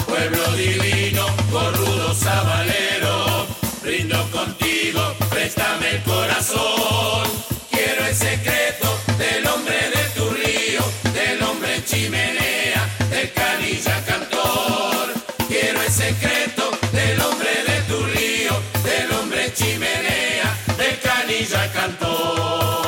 Pueblo 0.07 0.51
divino, 0.53 1.25
corrudo 1.51 2.13
sabalero, 2.13 3.47
brindo 3.81 4.29
contigo, 4.31 5.15
préstame 5.29 5.91
el 5.91 6.03
corazón. 6.03 7.27
Quiero 7.71 8.05
el 8.05 8.15
secreto 8.15 8.97
del 9.17 9.45
hombre 9.47 9.77
de 9.95 10.03
tu 10.15 10.29
río, 10.29 10.81
del 11.13 11.41
hombre 11.43 11.83
chimenea, 11.85 12.87
del 13.09 13.31
canilla 13.33 14.03
cantor. 14.05 15.13
Quiero 15.47 15.81
el 15.81 15.91
secreto 15.91 16.71
del 16.91 17.19
hombre 17.21 17.51
de 17.67 17.81
tu 17.89 18.03
río, 18.05 18.53
del 18.83 19.11
hombre 19.11 19.53
chimenea, 19.53 20.57
del 20.77 20.99
canilla 20.99 21.71
cantor. 21.73 22.84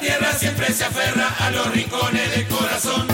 Tierra 0.00 0.32
siempre 0.32 0.72
se 0.72 0.84
aferra 0.84 1.28
a 1.38 1.50
los 1.50 1.70
rincones 1.72 2.30
del 2.34 2.48
corazón. 2.48 3.06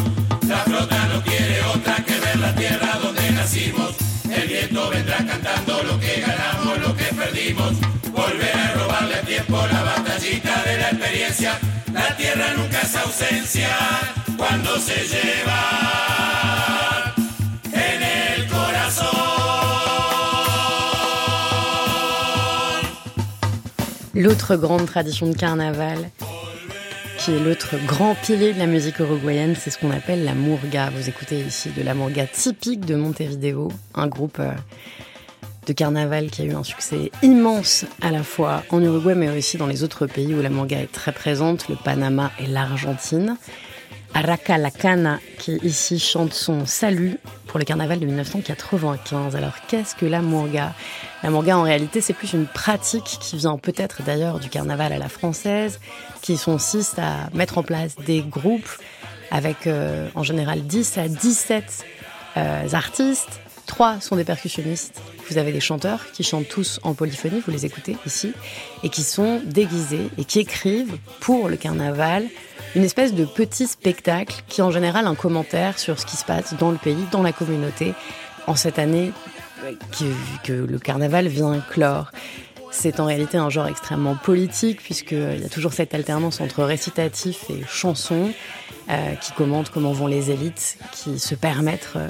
La 0.48 0.58
flota 0.58 1.04
no 1.06 1.20
quiere 1.22 1.60
otra 1.64 1.96
que 1.96 2.18
ver 2.20 2.38
la 2.38 2.54
tierra 2.54 2.98
donde 3.02 3.30
nacimos. 3.32 3.96
El 4.30 4.46
viento 4.48 4.88
vendrá 4.88 5.16
cantando 5.18 5.82
lo 5.82 5.98
que 5.98 6.20
ganamos, 6.20 6.78
lo 6.78 6.96
que 6.96 7.04
perdimos. 7.04 7.72
Volver 8.12 8.56
a 8.56 8.74
robarle 8.74 9.16
tiempo 9.26 9.60
la 9.72 9.82
batallita 9.82 10.62
de 10.62 10.78
la 10.78 10.90
experiencia. 10.90 11.58
La 11.92 12.16
tierra 12.16 12.54
nunca 12.56 12.80
es 12.80 12.94
ausencia 12.96 13.68
cuando 14.36 14.78
se 14.78 14.94
lleva 15.08 17.14
en 17.72 18.02
el 18.02 18.46
corazón. 18.48 19.06
L'autre 24.14 24.56
grande 24.56 24.86
tradition 24.86 25.32
de 25.32 25.36
carnaval, 25.36 26.10
qui 27.26 27.32
est 27.32 27.40
l'autre 27.40 27.74
grand 27.86 28.14
pilier 28.14 28.52
de 28.52 28.58
la 28.60 28.66
musique 28.66 29.00
uruguayenne, 29.00 29.56
c'est 29.58 29.70
ce 29.70 29.78
qu'on 29.78 29.90
appelle 29.90 30.22
la 30.22 30.34
murga. 30.34 30.90
Vous 30.90 31.08
écoutez 31.08 31.40
ici 31.40 31.70
de 31.76 31.82
la 31.82 31.92
murga 31.92 32.24
typique 32.24 32.86
de 32.86 32.94
Montevideo, 32.94 33.72
un 33.96 34.06
groupe 34.06 34.38
euh, 34.38 34.52
de 35.66 35.72
carnaval 35.72 36.30
qui 36.30 36.42
a 36.42 36.44
eu 36.44 36.54
un 36.54 36.62
succès 36.62 37.10
immense 37.24 37.84
à 38.00 38.12
la 38.12 38.22
fois 38.22 38.62
en 38.70 38.80
Uruguay 38.80 39.16
mais 39.16 39.28
aussi 39.36 39.56
dans 39.56 39.66
les 39.66 39.82
autres 39.82 40.06
pays 40.06 40.36
où 40.36 40.40
la 40.40 40.50
murga 40.50 40.78
est 40.80 40.92
très 40.92 41.10
présente, 41.10 41.68
le 41.68 41.74
Panama 41.74 42.30
et 42.38 42.46
l'Argentine. 42.46 43.36
Araca 44.16 44.56
la 44.56 44.70
Cana 44.70 45.20
qui 45.38 45.58
ici 45.62 45.98
chante 45.98 46.32
son 46.32 46.64
salut 46.64 47.18
pour 47.48 47.58
le 47.58 47.66
carnaval 47.66 48.00
de 48.00 48.06
1995. 48.06 49.36
Alors 49.36 49.52
qu'est-ce 49.68 49.94
que 49.94 50.06
la 50.06 50.22
murga 50.22 50.72
La 51.22 51.28
murga 51.28 51.58
en 51.58 51.62
réalité 51.62 52.00
c'est 52.00 52.14
plus 52.14 52.32
une 52.32 52.46
pratique 52.46 53.18
qui 53.20 53.36
vient 53.36 53.58
peut-être 53.58 54.02
d'ailleurs 54.02 54.40
du 54.40 54.48
carnaval 54.48 54.94
à 54.94 54.98
la 54.98 55.10
française, 55.10 55.80
qui 56.22 56.38
consiste 56.38 56.98
à 56.98 57.28
mettre 57.34 57.58
en 57.58 57.62
place 57.62 57.94
des 58.06 58.22
groupes 58.22 58.70
avec 59.30 59.66
euh, 59.66 60.08
en 60.14 60.22
général 60.22 60.62
10 60.62 60.96
à 60.96 61.08
17 61.08 61.84
euh, 62.38 62.68
artistes. 62.72 63.40
Trois 63.66 64.00
sont 64.00 64.16
des 64.16 64.24
percussionnistes. 64.24 65.02
Vous 65.28 65.36
avez 65.36 65.52
des 65.52 65.60
chanteurs 65.60 66.10
qui 66.12 66.22
chantent 66.22 66.48
tous 66.48 66.80
en 66.84 66.94
polyphonie, 66.94 67.42
vous 67.44 67.52
les 67.52 67.66
écoutez 67.66 67.98
ici, 68.06 68.32
et 68.82 68.88
qui 68.88 69.02
sont 69.02 69.42
déguisés 69.44 70.08
et 70.16 70.24
qui 70.24 70.38
écrivent 70.38 70.96
pour 71.20 71.50
le 71.50 71.58
carnaval 71.58 72.24
une 72.76 72.84
espèce 72.84 73.14
de 73.14 73.24
petit 73.24 73.66
spectacle 73.66 74.44
qui 74.48 74.60
en 74.60 74.70
général 74.70 75.06
un 75.06 75.14
commentaire 75.14 75.78
sur 75.78 75.98
ce 75.98 76.04
qui 76.04 76.16
se 76.16 76.24
passe 76.26 76.54
dans 76.54 76.70
le 76.70 76.76
pays, 76.76 77.06
dans 77.10 77.22
la 77.22 77.32
communauté, 77.32 77.94
en 78.46 78.54
cette 78.54 78.78
année 78.78 79.12
que, 80.44 80.52
le 80.52 80.78
carnaval 80.78 81.26
vient 81.26 81.58
clore. 81.70 82.12
C'est 82.70 83.00
en 83.00 83.06
réalité 83.06 83.38
un 83.38 83.48
genre 83.48 83.66
extrêmement 83.66 84.14
politique 84.14 84.82
puisqu'il 84.82 85.40
y 85.40 85.44
a 85.44 85.48
toujours 85.48 85.72
cette 85.72 85.94
alternance 85.94 86.42
entre 86.42 86.64
récitatif 86.64 87.48
et 87.48 87.62
chansons 87.66 88.30
euh, 88.90 89.14
qui 89.14 89.32
commentent 89.32 89.70
comment 89.70 89.92
vont 89.92 90.06
les 90.06 90.30
élites, 90.30 90.76
qui 90.92 91.18
se 91.18 91.34
permettent 91.34 91.88
euh, 91.96 92.08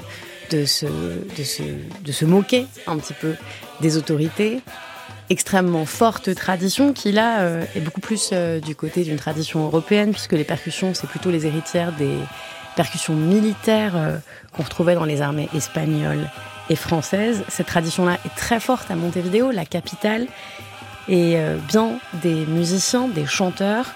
de 0.51 0.65
se 2.11 2.25
moquer 2.25 2.65
un 2.87 2.97
petit 2.97 3.13
peu 3.13 3.35
des 3.79 3.95
autorités. 3.95 4.61
Extrêmement 5.29 5.85
forte 5.85 6.33
tradition 6.35 6.93
qui 6.93 7.11
là 7.11 7.41
euh, 7.41 7.65
est 7.75 7.81
beaucoup 7.81 7.99
plus 7.99 8.29
euh, 8.31 8.61
du 8.61 8.75
côté 8.75 9.03
d'une 9.03 9.17
tradition 9.17 9.65
européenne 9.65 10.11
puisque 10.11 10.31
les 10.31 10.45
percussions 10.45 10.93
c'est 10.93 11.07
plutôt 11.07 11.31
les 11.31 11.45
héritières 11.45 11.91
des 11.91 12.15
percussions 12.77 13.13
militaires 13.13 13.97
euh, 13.97 14.17
qu'on 14.53 14.63
retrouvait 14.63 14.95
dans 14.95 15.03
les 15.03 15.21
armées 15.21 15.49
espagnoles 15.53 16.29
et 16.69 16.77
françaises. 16.77 17.43
Cette 17.49 17.67
tradition-là 17.67 18.17
est 18.25 18.35
très 18.37 18.61
forte 18.61 18.89
à 18.89 18.95
Montevideo, 18.95 19.51
la 19.51 19.65
capitale, 19.65 20.27
et 21.09 21.37
bien 21.69 21.99
des 22.21 22.45
musiciens, 22.45 23.07
des 23.07 23.25
chanteurs 23.25 23.93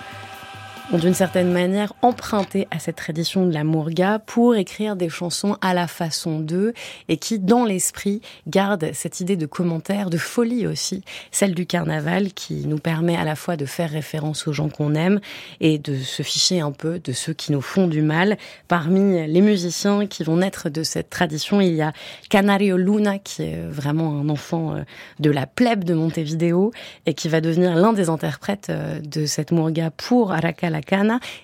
d'une 0.97 1.13
certaine 1.13 1.53
manière 1.53 1.93
emprunté 2.01 2.67
à 2.69 2.77
cette 2.77 2.97
tradition 2.97 3.45
de 3.45 3.53
la 3.53 3.63
murga 3.63 4.19
pour 4.19 4.55
écrire 4.55 4.97
des 4.97 5.07
chansons 5.07 5.55
à 5.61 5.73
la 5.73 5.87
façon 5.87 6.39
d'eux 6.39 6.73
et 7.07 7.15
qui, 7.15 7.39
dans 7.39 7.63
l'esprit, 7.63 8.21
gardent 8.47 8.89
cette 8.93 9.21
idée 9.21 9.37
de 9.37 9.45
commentaire, 9.45 10.09
de 10.09 10.17
folie 10.17 10.67
aussi, 10.67 11.03
celle 11.31 11.55
du 11.55 11.65
carnaval 11.65 12.33
qui 12.33 12.67
nous 12.67 12.77
permet 12.77 13.15
à 13.15 13.23
la 13.23 13.37
fois 13.37 13.55
de 13.55 13.65
faire 13.65 13.89
référence 13.89 14.47
aux 14.49 14.53
gens 14.53 14.67
qu'on 14.67 14.93
aime 14.93 15.21
et 15.61 15.77
de 15.77 15.95
se 15.95 16.23
ficher 16.23 16.59
un 16.59 16.73
peu 16.73 16.99
de 16.99 17.13
ceux 17.13 17.33
qui 17.33 17.53
nous 17.53 17.61
font 17.61 17.87
du 17.87 18.01
mal. 18.01 18.37
Parmi 18.67 19.25
les 19.27 19.41
musiciens 19.41 20.07
qui 20.07 20.25
vont 20.25 20.37
naître 20.37 20.69
de 20.69 20.83
cette 20.83 21.09
tradition, 21.09 21.61
il 21.61 21.73
y 21.73 21.81
a 21.81 21.93
Canario 22.29 22.75
Luna 22.75 23.17
qui 23.17 23.43
est 23.43 23.65
vraiment 23.65 24.19
un 24.19 24.27
enfant 24.27 24.75
euh, 24.75 24.81
de 25.19 25.31
la 25.31 25.45
plèbe 25.45 25.85
de 25.85 25.93
Montevideo 25.93 26.71
et 27.05 27.13
qui 27.13 27.29
va 27.29 27.39
devenir 27.39 27.75
l'un 27.75 27.93
des 27.93 28.09
interprètes 28.09 28.67
euh, 28.69 28.99
de 28.99 29.25
cette 29.25 29.51
murga 29.51 29.89
pour 29.89 30.33
Aracala 30.33 30.80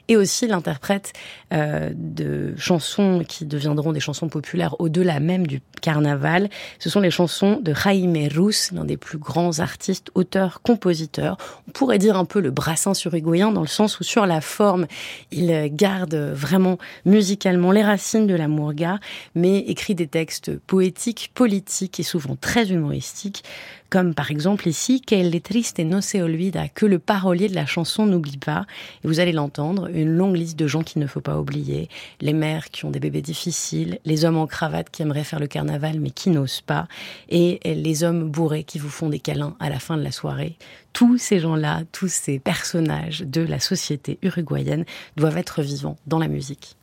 Et 0.07 0.17
aussi 0.17 0.47
l'interprète 0.47 1.13
euh, 1.53 1.91
de 1.95 2.53
chansons 2.57 3.23
qui 3.27 3.45
deviendront 3.45 3.91
des 3.91 3.99
chansons 3.99 4.29
populaires 4.29 4.79
au-delà 4.79 5.19
même 5.19 5.47
du 5.47 5.61
carnaval. 5.81 6.49
Ce 6.79 6.89
sont 6.89 6.99
les 6.99 7.11
chansons 7.11 7.59
de 7.61 7.73
Jaime 7.73 8.17
Rus, 8.33 8.71
l'un 8.73 8.85
des 8.85 8.97
plus 8.97 9.17
grands 9.17 9.59
artistes, 9.59 10.09
auteurs, 10.15 10.61
compositeurs. 10.61 11.37
On 11.67 11.71
pourrait 11.71 11.99
dire 11.99 12.17
un 12.17 12.25
peu 12.25 12.39
le 12.39 12.51
brassin 12.51 12.93
uruguayen 13.05 13.51
dans 13.51 13.61
le 13.61 13.67
sens 13.67 13.99
où 13.99 14.03
sur 14.03 14.25
la 14.25 14.41
forme, 14.41 14.87
il 15.31 15.69
garde 15.71 16.15
vraiment 16.15 16.77
musicalement 17.05 17.71
les 17.71 17.83
racines 17.83 18.27
de 18.27 18.35
la 18.35 18.47
murga, 18.47 18.99
mais 19.35 19.59
écrit 19.59 19.95
des 19.95 20.07
textes 20.07 20.57
poétiques, 20.59 21.31
politiques 21.33 21.99
et 21.99 22.03
souvent 22.03 22.35
très 22.35 22.71
humoristiques 22.71 23.43
comme 23.89 24.13
par 24.13 24.31
exemple 24.31 24.67
ici 24.67 25.01
Que 25.01 25.15
le 25.15 25.39
triste 25.39 25.79
no 25.79 26.01
se 26.01 26.17
olvida, 26.17 26.67
que 26.69 26.85
le 26.85 26.99
parolier 26.99 27.49
de 27.49 27.55
la 27.55 27.65
chanson 27.65 28.05
n'oublie 28.05 28.37
pas. 28.37 28.65
Et 29.03 29.07
vous 29.07 29.19
allez 29.19 29.31
l'entendre, 29.31 29.89
une 29.93 30.15
longue 30.15 30.35
liste 30.35 30.57
de 30.57 30.67
gens 30.67 30.83
qu'il 30.83 31.01
ne 31.01 31.07
faut 31.07 31.21
pas 31.21 31.37
oublier, 31.37 31.89
les 32.21 32.33
mères 32.33 32.69
qui 32.69 32.85
ont 32.85 32.91
des 32.91 32.99
bébés 32.99 33.21
difficiles, 33.21 33.99
les 34.05 34.25
hommes 34.25 34.37
en 34.37 34.47
cravate 34.47 34.89
qui 34.89 35.01
aimeraient 35.01 35.23
faire 35.23 35.39
le 35.39 35.47
carnaval 35.47 35.99
mais 35.99 36.11
qui 36.11 36.29
n'osent 36.29 36.61
pas, 36.61 36.87
et 37.29 37.59
les 37.63 38.03
hommes 38.03 38.29
bourrés 38.29 38.63
qui 38.63 38.79
vous 38.79 38.89
font 38.89 39.09
des 39.09 39.19
câlins 39.19 39.55
à 39.59 39.69
la 39.69 39.79
fin 39.79 39.97
de 39.97 40.03
la 40.03 40.11
soirée. 40.11 40.57
Tous 40.93 41.17
ces 41.17 41.39
gens-là, 41.39 41.83
tous 41.91 42.07
ces 42.07 42.39
personnages 42.39 43.21
de 43.21 43.41
la 43.41 43.59
société 43.59 44.17
uruguayenne 44.21 44.85
doivent 45.15 45.37
être 45.37 45.61
vivants 45.61 45.97
dans 46.07 46.19
la 46.19 46.27
musique. 46.27 46.76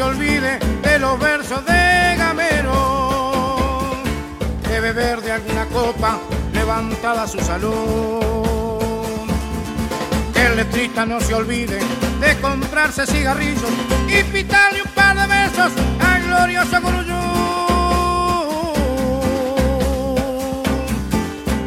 Se 0.00 0.04
olvide 0.04 0.58
de 0.82 0.98
los 0.98 1.20
versos 1.20 1.62
de 1.66 2.16
Gamero, 2.16 3.98
de 4.66 4.80
beber 4.80 5.20
de 5.20 5.32
alguna 5.32 5.66
copa 5.66 6.18
levantada 6.54 7.28
su 7.28 7.38
salud. 7.40 9.28
Que 10.32 10.46
el 10.46 10.56
letrista 10.56 11.04
no 11.04 11.20
se 11.20 11.34
olvide 11.34 11.80
de 12.18 12.40
comprarse 12.40 13.06
cigarrillos 13.06 13.70
y 14.08 14.22
pitarle 14.32 14.80
un 14.80 14.90
par 14.92 15.18
de 15.18 15.26
besos 15.26 15.70
al 16.00 16.22
glorioso 16.22 16.80
Guruyú. 16.80 17.20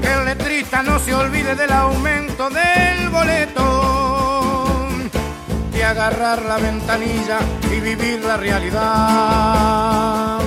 Que 0.02 0.12
el 0.12 0.26
letrista 0.26 0.82
no 0.82 0.98
se 0.98 1.14
olvide 1.14 1.54
del 1.54 1.72
aumento 1.72 2.50
del 2.50 3.10
boleto 3.10 3.83
agarrar 5.94 6.42
la 6.42 6.58
ventanilla 6.58 7.38
y 7.72 7.80
vivir 7.80 8.20
la 8.26 8.36
realidad. 8.36 10.40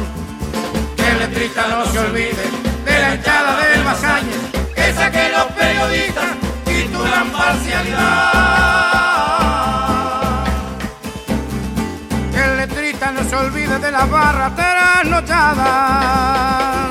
Que 0.97 1.09
el 1.09 1.20
letrista 1.20 1.68
no 1.68 1.86
se 1.86 2.01
olvide 2.01 2.51
de 2.84 3.01
la 3.01 3.14
echada 3.14 3.57
del 3.61 3.84
Masañez, 3.84 4.40
esa 4.74 5.09
que 5.09 5.28
los 5.30 5.44
periodistas 5.53 6.26
titulan 6.64 7.30
parcialidad. 7.30 8.32
Que 12.32 12.44
el 12.44 12.57
letrista 12.57 13.12
no 13.12 13.22
se 13.22 13.36
olvide 13.36 13.78
de 13.78 13.92
las 13.92 14.11
barras 14.11 14.57
trasnochadas 14.57 16.90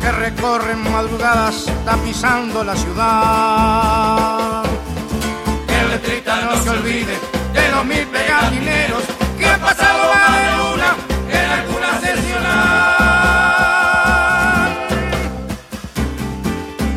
que 0.00 0.10
recorren 0.10 0.82
madrugadas 0.90 1.66
tapizando 1.84 2.64
la 2.64 2.74
ciudad 2.74 4.64
letrita 5.96 6.40
no 6.42 6.62
se 6.62 6.70
olvide 6.70 7.35
de 7.56 7.68
los 7.70 7.84
mil 7.84 8.06
pegatineros 8.06 9.02
que 9.38 9.46
han 9.46 9.60
pasado 9.60 10.12
más 10.12 10.30
de 10.36 10.44
luna 10.56 10.96
en 11.30 11.46
alguna. 11.58 11.86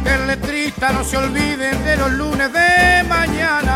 Que 0.04 0.14
el 0.14 0.28
letrista 0.28 0.92
no 0.92 1.04
se 1.04 1.18
olvide 1.18 1.76
de 1.76 1.98
los 1.98 2.12
lunes 2.12 2.54
de 2.54 3.04
mañana, 3.08 3.76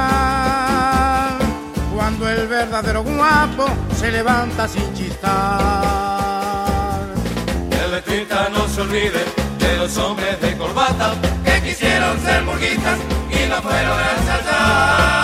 cuando 1.96 2.30
el 2.30 2.48
verdadero 2.48 3.04
guapo 3.04 3.66
se 4.00 4.12
levanta 4.12 4.68
sin 4.68 4.94
chistar. 4.94 5.32
Que 7.70 7.86
el 7.86 7.92
letrista 7.92 8.50
no 8.50 8.68
se 8.68 8.82
olvide 8.82 9.24
de 9.60 9.78
los 9.78 9.98
hombres 9.98 10.40
de 10.42 10.58
corbata 10.58 11.14
que 11.46 11.62
quisieron 11.62 12.20
ser 12.22 12.44
burguistas 12.44 13.00
y 13.30 13.50
no 13.50 13.62
fueron 13.62 14.00
a 14.00 14.12
ensayar. 14.18 15.23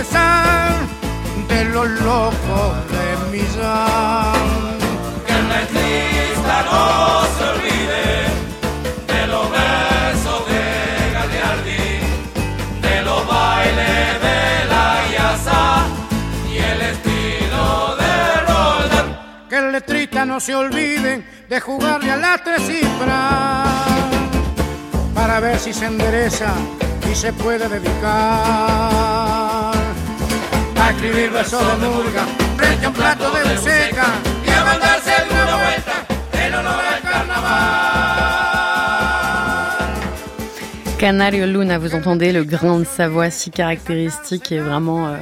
De 0.00 1.64
los 1.66 1.86
locos 2.00 2.74
de 2.90 3.36
Millán. 3.36 4.32
Que 5.26 5.32
el 5.34 5.48
letrista 5.48 6.62
no 6.64 7.26
se 7.36 7.44
olvide 7.52 8.06
de 9.08 9.26
los 9.26 9.50
versos 9.50 10.46
de 10.48 10.62
Galeardi, 11.12 12.00
de 12.80 13.02
los 13.02 13.26
bailes 13.26 14.22
de 14.22 14.64
la 14.70 14.86
Yasa 15.12 15.84
y 16.50 16.56
el 16.56 16.80
estilo 16.80 17.96
de 17.96 18.40
Roldán. 18.46 19.48
Que 19.50 19.56
el 19.58 19.72
letrista 19.72 20.24
no 20.24 20.40
se 20.40 20.54
olviden 20.54 21.26
de 21.46 21.60
jugarle 21.60 22.10
a 22.10 22.16
las 22.16 22.42
tres 22.42 22.62
cifras 22.66 23.68
para 25.14 25.40
ver 25.40 25.58
si 25.58 25.74
se 25.74 25.84
endereza 25.84 26.54
y 27.12 27.14
se 27.14 27.34
puede 27.34 27.68
dedicar 27.68 29.49
a 30.80 30.90
escribir 30.90 31.30
versos 31.30 31.80
de 31.80 31.88
murga 31.88 32.26
frente 32.56 32.86
a 32.86 32.88
un 32.88 32.94
plato 32.94 33.30
de 33.30 33.42
buceca 33.42 34.06
y 34.46 34.50
a 34.50 34.64
mandarse 34.64 35.12
una 35.30 35.56
vuelta 35.56 36.06
en 36.32 36.54
honor 36.54 36.84
al 36.94 37.02
carnaval. 37.02 37.80
Canario 40.98 41.46
Luna, 41.46 41.78
vous 41.78 41.94
entendez 41.94 42.32
le 42.32 42.44
grain 42.44 42.78
de 42.80 42.84
sa 42.84 43.08
voix 43.08 43.30
si 43.30 43.50
caractéristique 43.50 44.52
et 44.52 44.60
vraiment 44.60 45.08
euh, 45.08 45.16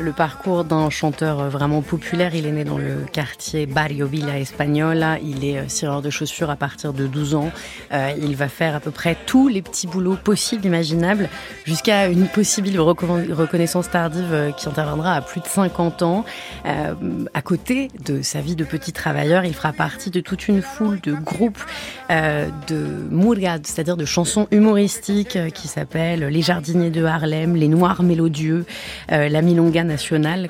le 0.00 0.12
parcours 0.12 0.64
d'un 0.64 0.88
chanteur 0.90 1.40
euh, 1.40 1.48
vraiment 1.48 1.82
populaire. 1.82 2.34
Il 2.34 2.46
est 2.46 2.52
né 2.52 2.64
dans 2.64 2.78
le 2.78 3.04
quartier 3.12 3.66
Barrio 3.66 4.06
Villa 4.06 4.38
Española. 4.38 5.18
Il 5.22 5.44
est 5.44 5.58
euh, 5.58 5.68
cireur 5.68 6.02
de 6.02 6.10
chaussures 6.10 6.50
à 6.50 6.56
partir 6.56 6.92
de 6.92 7.06
12 7.06 7.34
ans. 7.34 7.50
Euh, 7.92 8.10
il 8.20 8.36
va 8.36 8.48
faire 8.48 8.74
à 8.74 8.80
peu 8.80 8.90
près 8.90 9.16
tous 9.26 9.48
les 9.48 9.62
petits 9.62 9.86
boulots 9.86 10.16
possibles, 10.22 10.64
imaginables, 10.66 11.28
jusqu'à 11.64 12.06
une 12.08 12.26
possible 12.28 12.68
recon- 12.78 13.32
reconnaissance 13.32 13.90
tardive 13.90 14.32
euh, 14.32 14.50
qui 14.52 14.68
interviendra 14.68 15.14
à 15.14 15.20
plus 15.20 15.40
de 15.40 15.46
50 15.46 16.02
ans. 16.02 16.24
Euh, 16.66 16.94
à 17.34 17.42
côté 17.42 17.88
de 18.04 18.22
sa 18.22 18.40
vie 18.40 18.56
de 18.56 18.64
petit 18.64 18.92
travailleur, 18.92 19.44
il 19.44 19.54
fera 19.54 19.72
partie 19.72 20.10
de 20.10 20.20
toute 20.20 20.48
une 20.48 20.62
foule 20.62 21.00
de 21.00 21.12
groupes 21.12 21.62
euh, 22.10 22.48
de 22.68 22.86
murgad, 23.10 23.66
c'est-à-dire 23.66 23.96
de 23.96 24.04
chansons 24.04 24.46
humoristiques 24.50 25.36
euh, 25.36 25.50
qui 25.50 25.68
s'appellent 25.68 26.26
Les 26.26 26.42
Jardiniers 26.42 26.90
de 26.90 27.04
Harlem, 27.04 27.56
Les 27.56 27.68
Noirs 27.68 28.02
Mélodieux, 28.02 28.64
euh, 29.12 29.28
La 29.28 29.42
Milonga 29.42 29.84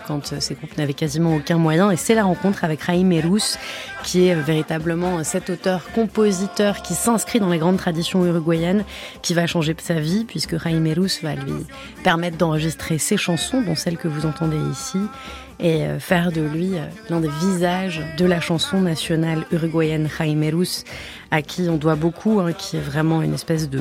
Quand 0.06 0.32
euh, 0.32 0.36
ces 0.40 0.54
groupes 0.54 0.76
n'avaient 0.76 0.94
quasiment 0.94 1.36
aucun 1.36 1.56
moyen. 1.56 1.90
Et 1.90 1.96
c'est 1.96 2.14
la 2.14 2.24
rencontre 2.24 2.64
avec 2.64 2.82
Raïm 2.82 3.12
Erous, 3.12 3.56
qui 4.02 4.26
est 4.26 4.34
euh, 4.34 4.40
véritablement 4.40 5.18
euh, 5.18 5.22
cet 5.24 5.50
auteur-compositeur 5.50 6.82
qui 6.82 6.94
s'inscrit 6.94 7.40
dans 7.40 7.48
les 7.48 7.58
grandes 7.58 7.78
traditions 7.78 8.24
uruguayennes, 8.26 8.84
qui 9.22 9.34
va 9.34 9.46
changer 9.46 9.74
sa 9.78 9.94
vie, 9.94 10.24
puisque 10.24 10.52
Raïm 10.52 10.86
Erous 10.86 11.22
va 11.22 11.34
lui 11.34 11.66
permettre 12.02 12.36
d'enregistrer 12.36 12.98
ses 12.98 13.16
chansons, 13.16 13.62
dont 13.62 13.76
celle 13.76 13.96
que 13.96 14.08
vous 14.08 14.26
entendez 14.26 14.58
ici 14.70 14.98
et 15.62 15.84
faire 15.98 16.32
de 16.32 16.40
lui 16.40 16.72
l'un 17.10 17.20
des 17.20 17.28
visages 17.28 18.02
de 18.16 18.24
la 18.24 18.40
chanson 18.40 18.80
nationale 18.80 19.44
uruguayenne 19.52 20.08
Jaime 20.18 20.42
Rus, 20.54 20.84
à 21.30 21.42
qui 21.42 21.68
on 21.68 21.76
doit 21.76 21.96
beaucoup, 21.96 22.40
hein, 22.40 22.54
qui 22.54 22.78
est 22.78 22.80
vraiment 22.80 23.20
une 23.20 23.34
espèce 23.34 23.68
de 23.68 23.80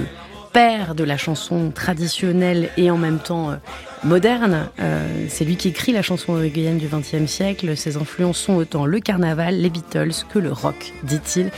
père 0.51 0.95
de 0.95 1.03
la 1.03 1.17
chanson 1.17 1.71
traditionnelle 1.71 2.69
et 2.77 2.91
en 2.91 2.97
même 2.97 3.19
temps 3.19 3.51
euh, 3.51 3.55
moderne. 4.03 4.69
Euh, 4.79 5.25
c'est 5.29 5.45
lui 5.45 5.55
qui 5.55 5.69
écrit 5.69 5.91
la 5.91 6.01
chanson 6.01 6.37
uruguayenne 6.37 6.77
du 6.77 6.87
XXe 6.87 7.29
siècle. 7.29 7.75
Ses 7.77 7.97
influences 7.97 8.37
sont 8.37 8.55
autant 8.55 8.85
le 8.85 8.99
carnaval, 8.99 9.55
les 9.55 9.69
Beatles 9.69 10.25
que 10.31 10.39
le 10.39 10.51
rock, 10.51 10.93
dit-il. 11.03 11.51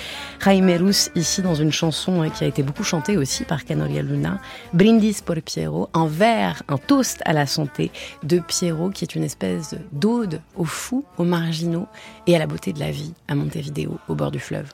Jaime 0.43 0.69
Rus, 0.77 1.09
ici 1.15 1.41
dans 1.41 1.55
une 1.55 1.71
chanson 1.71 2.23
euh, 2.23 2.29
qui 2.29 2.43
a 2.43 2.47
été 2.47 2.63
beaucoup 2.63 2.83
chantée 2.83 3.17
aussi 3.17 3.43
par 3.43 3.65
Canoria 3.65 4.01
Luna, 4.01 4.39
Brindis 4.73 5.17
por 5.25 5.35
Piero, 5.41 5.89
un 5.93 6.07
verre, 6.07 6.63
un 6.67 6.77
toast 6.77 7.21
à 7.25 7.33
la 7.33 7.45
santé 7.45 7.91
de 8.23 8.39
Piero, 8.39 8.89
qui 8.89 9.05
est 9.05 9.15
une 9.15 9.23
espèce 9.23 9.75
d'ode 9.91 10.41
aux 10.55 10.65
fous, 10.65 11.05
aux 11.17 11.23
marginaux 11.23 11.87
et 12.27 12.35
à 12.35 12.39
la 12.39 12.47
beauté 12.47 12.73
de 12.73 12.79
la 12.79 12.91
vie 12.91 13.13
à 13.27 13.35
Montevideo, 13.35 13.97
au 14.07 14.15
bord 14.15 14.31
du 14.31 14.39
fleuve. 14.39 14.71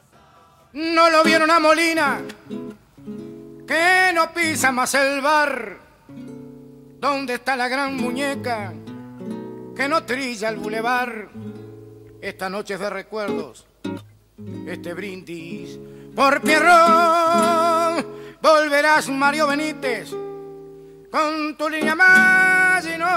Lo 0.73 1.59
Molina, 1.59 2.19
que 3.67 4.11
no 4.13 4.33
pisa 4.33 4.71
más 4.71 4.93
el 4.95 5.21
bar. 5.21 5.77
¿Dónde 6.99 7.35
está 7.35 7.55
la 7.55 7.67
gran 7.67 7.95
muñeca 7.97 8.73
que 9.75 9.87
no 9.87 10.03
trilla 10.03 10.49
el 10.49 10.57
bulevar? 10.57 11.29
Esta 12.19 12.49
noche 12.49 12.73
es 12.73 12.79
de 12.79 12.89
recuerdos, 12.89 13.67
este 14.65 14.93
brindis 14.93 15.77
por 16.15 16.41
Pierrón. 16.41 18.17
Volverás 18.41 19.09
Mario 19.09 19.47
Benítez 19.47 20.09
con 21.11 21.55
tu 21.57 21.69
línea 21.69 21.95
más 21.95 22.85
y 22.85 22.97
no. 22.97 23.07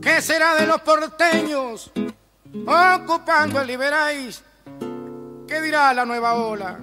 ¿Qué 0.00 0.22
será 0.22 0.54
de 0.54 0.66
los 0.66 0.80
porteños 0.82 1.90
ocupando 2.66 3.60
el 3.60 3.66
Liberáis? 3.66 4.44
¿Qué 5.48 5.60
dirá 5.60 5.92
la 5.92 6.04
nueva 6.04 6.34
ola? 6.34 6.78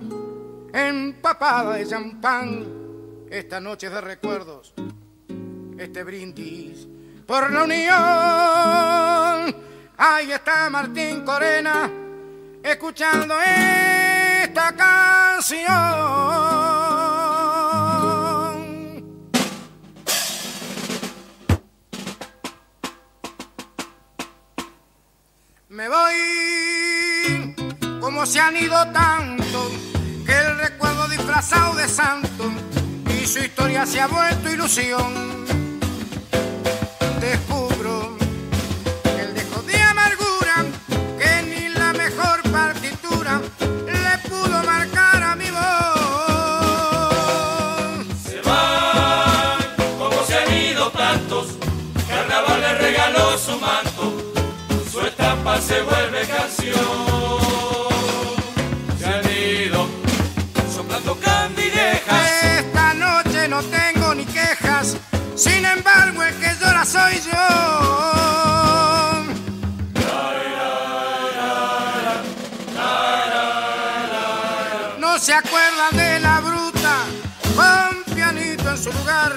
Empapada 0.73 1.75
de 1.75 1.87
champán, 1.87 2.65
esta 3.29 3.59
noche 3.59 3.91
de 3.91 4.01
recuerdos, 4.01 4.73
este 5.77 6.03
brindis 6.03 6.87
por 7.27 7.51
la 7.51 7.63
unión. 7.63 9.55
Ahí 9.97 10.31
está 10.31 10.71
Martín 10.71 11.23
Corena 11.23 11.91
escuchando 12.63 13.35
esta 13.39 14.75
canción. 14.75 15.63
Me 25.69 25.87
voy 25.87 27.55
como 28.01 28.25
se 28.25 28.39
han 28.39 28.57
ido 28.57 28.91
tanto 28.91 29.92
que 30.33 30.39
el 30.39 30.57
recuerdo 30.57 31.07
disfrazado 31.07 31.75
de 31.75 31.87
santo 31.87 32.51
y 33.07 33.25
su 33.27 33.39
historia 33.39 33.85
se 33.85 34.01
ha 34.01 34.07
vuelto 34.07 34.49
ilusión. 34.49 35.45
Descubro 37.19 38.17
el 39.19 39.33
dejo 39.35 39.61
de 39.63 39.81
amargura 39.81 40.65
que 41.19 41.43
ni 41.43 41.69
la 41.69 41.93
mejor 41.93 42.41
partitura 42.51 43.41
le 43.85 44.29
pudo 44.29 44.63
marcar 44.63 45.23
a 45.23 45.35
mi 45.35 45.49
voz. 45.51 45.61
Se 48.25 48.41
van 48.41 49.59
como 49.99 50.23
se 50.25 50.35
han 50.39 50.53
ido 50.53 50.89
tantos, 50.91 51.45
carnaval 52.07 52.61
le 52.61 52.73
regaló 52.75 53.37
su 53.37 53.59
manto 53.59 54.33
se 55.61 55.81
vuelve 55.83 56.27
canción. 56.27 57.12
Sin 65.43 65.65
embargo 65.65 66.23
el 66.23 66.35
que 66.35 66.51
llora 66.59 66.85
soy 66.85 67.19
yo. 67.19 67.43
No 74.99 75.19
se 75.19 75.33
acuerdan 75.33 75.95
de 75.95 76.19
la 76.21 76.39
bruta, 76.39 76.95
con 77.55 78.15
pianito 78.15 78.69
en 78.69 78.77
su 78.77 78.91
lugar. 78.93 79.33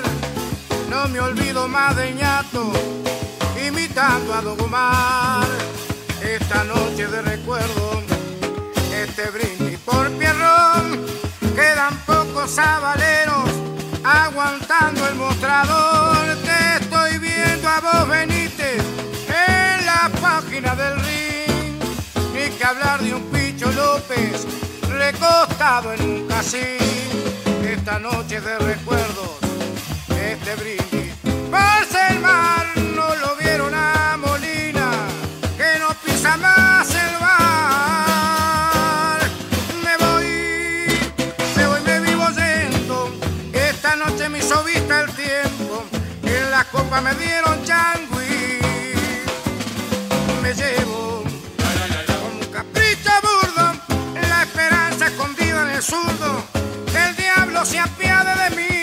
No 0.89 1.09
me 1.09 1.19
olvido 1.21 1.67
más 1.67 1.97
de 1.97 2.15
ñato, 2.15 2.73
imitando 3.67 4.33
a 4.33 4.41
Dogomar 4.43 5.47
esta 6.23 6.63
noche 6.65 7.09
de 7.09 7.21
recuerdo, 7.23 8.03
este 8.95 9.25
brindis 9.31 9.79
por 9.81 10.09
Pierrón, 10.13 11.05
quedan 11.55 11.95
pocos 12.07 12.51
sabaleros 12.53 13.76
aguantando 14.07 15.09
el 15.09 15.17
mostrador. 15.17 16.17
Te 16.45 16.77
estoy 16.83 17.19
viendo 17.19 17.69
a 17.69 17.81
vos, 17.81 18.09
Benítez, 18.09 18.83
en 19.29 19.87
la 19.87 20.11
página 20.21 20.75
del 20.77 20.95
ring, 21.01 21.79
ni 22.33 22.51
que 22.57 22.65
hablar 22.65 23.01
de 23.01 23.15
un 23.15 23.23
Picho 23.31 23.71
López 23.73 24.47
recostado 24.89 25.93
en 25.93 26.03
un 26.03 26.29
casín. 26.29 26.79
Esta 27.65 27.99
noche 27.99 28.41
de 28.41 28.59
recuerdos, 28.59 29.39
este 30.09 30.55
brindis 30.55 31.13
por 31.51 32.11
el 32.11 32.21
mar, 32.21 32.66
Me 47.03 47.15
dieron 47.15 47.63
changui. 47.63 48.59
Me 50.43 50.55
llevo 50.55 51.23
con 52.21 52.33
un 52.41 52.47
capricho 52.51 53.11
burdo. 53.23 53.73
La 54.29 54.43
esperanza 54.43 55.07
escondida 55.07 55.63
en 55.63 55.77
el 55.77 55.83
zurdo. 55.83 56.43
El 56.95 57.15
diablo 57.17 57.65
se 57.67 57.79
apiade 57.79 58.51
de 58.51 58.57
mí. 58.57 58.76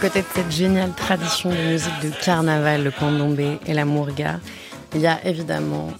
Côté 0.00 0.22
de 0.22 0.26
cette 0.34 0.50
géniale 0.50 0.92
tradition 0.94 1.50
de 1.50 1.56
musique 1.56 2.00
de 2.02 2.08
carnaval, 2.24 2.84
le 2.84 2.90
candombe 2.90 3.38
et 3.38 3.74
la 3.74 3.84
murga, 3.84 4.40
il 4.94 5.02
y 5.02 5.06
a 5.06 5.22
évidemment 5.26 5.90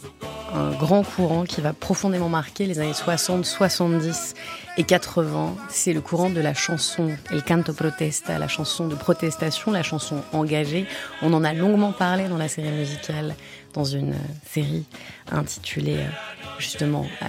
un 0.54 0.70
grand 0.70 1.02
courant 1.02 1.44
qui 1.44 1.60
va 1.60 1.74
profondément 1.74 2.30
marquer 2.30 2.64
les 2.64 2.78
années 2.78 2.94
60, 2.94 3.44
70 3.44 4.34
et 4.78 4.84
80. 4.84 5.54
C'est 5.68 5.92
le 5.92 6.00
courant 6.00 6.30
de 6.30 6.40
la 6.40 6.54
chanson, 6.54 7.10
el 7.30 7.44
canto 7.44 7.74
protesta, 7.74 8.38
la 8.38 8.48
chanson 8.48 8.88
de 8.88 8.94
protestation, 8.94 9.70
la 9.70 9.82
chanson 9.82 10.22
engagée. 10.32 10.86
On 11.20 11.34
en 11.34 11.44
a 11.44 11.52
longuement 11.52 11.92
parlé 11.92 12.26
dans 12.28 12.38
la 12.38 12.48
série 12.48 12.70
musicale, 12.70 13.34
dans 13.74 13.84
une 13.84 14.14
série 14.44 14.84
intitulée 15.30 15.98
euh, 15.98 16.08
justement 16.58 17.06
euh, 17.22 17.26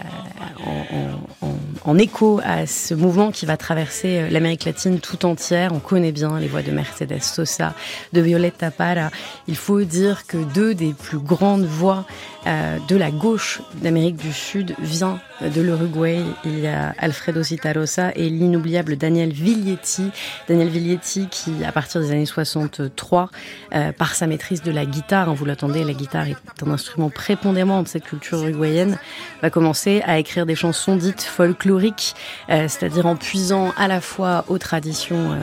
en, 1.85 1.97
écho 1.97 2.39
à 2.43 2.65
ce 2.67 2.93
mouvement 2.93 3.31
qui 3.31 3.45
va 3.45 3.57
traverser 3.57 4.19
euh, 4.19 4.29
l'Amérique 4.29 4.65
latine 4.65 4.99
tout 4.99 5.25
entière. 5.25 5.71
On 5.73 5.79
connaît 5.79 6.11
bien 6.11 6.39
les 6.39 6.47
voix 6.47 6.61
de 6.61 6.71
Mercedes 6.71 7.21
Sosa, 7.21 7.73
de 8.13 8.21
Violeta 8.21 8.71
Parra. 8.71 9.09
Il 9.47 9.55
faut 9.55 9.81
dire 9.81 10.27
que 10.27 10.37
deux 10.37 10.75
des 10.75 10.93
plus 10.93 11.19
grandes 11.19 11.65
voix 11.65 12.05
euh, 12.47 12.77
de 12.87 12.95
la 12.95 13.11
gauche 13.11 13.61
d'Amérique 13.83 14.15
du 14.15 14.33
Sud 14.33 14.73
vient 14.79 15.19
de 15.41 15.61
l'Uruguay. 15.61 16.21
Il 16.43 16.59
y 16.59 16.67
a 16.67 16.95
Alfredo 16.97 17.43
Citarrosa 17.43 18.11
et 18.15 18.29
l'inoubliable 18.29 18.97
Daniel 18.97 19.31
Viglietti. 19.31 20.09
Daniel 20.47 20.69
Viglietti 20.69 21.27
qui, 21.29 21.63
à 21.63 21.71
partir 21.71 22.01
des 22.01 22.11
années 22.11 22.25
63, 22.25 23.29
euh, 23.75 23.91
par 23.91 24.15
sa 24.15 24.25
maîtrise 24.25 24.63
de 24.63 24.71
la 24.71 24.85
guitare, 24.85 25.29
hein, 25.29 25.35
vous 25.35 25.45
l'attendez, 25.45 25.83
la 25.83 25.93
guitare 25.93 26.27
est 26.31 26.63
un 26.63 26.71
instrument 26.71 27.09
prépondérant 27.09 27.83
de 27.83 27.87
cette 27.87 28.03
culture 28.03 28.39
uruguayenne, 28.43 28.97
va 29.41 29.49
commencer 29.49 30.01
à 30.05 30.19
écrire 30.19 30.45
des 30.45 30.55
chansons 30.55 30.95
dites 30.95 31.23
folkloriques, 31.23 32.15
euh, 32.49 32.67
c'est-à-dire 32.67 33.05
en 33.05 33.15
puisant 33.15 33.71
à 33.77 33.87
la 33.87 34.01
fois 34.01 34.45
aux 34.47 34.57
traditions 34.57 35.39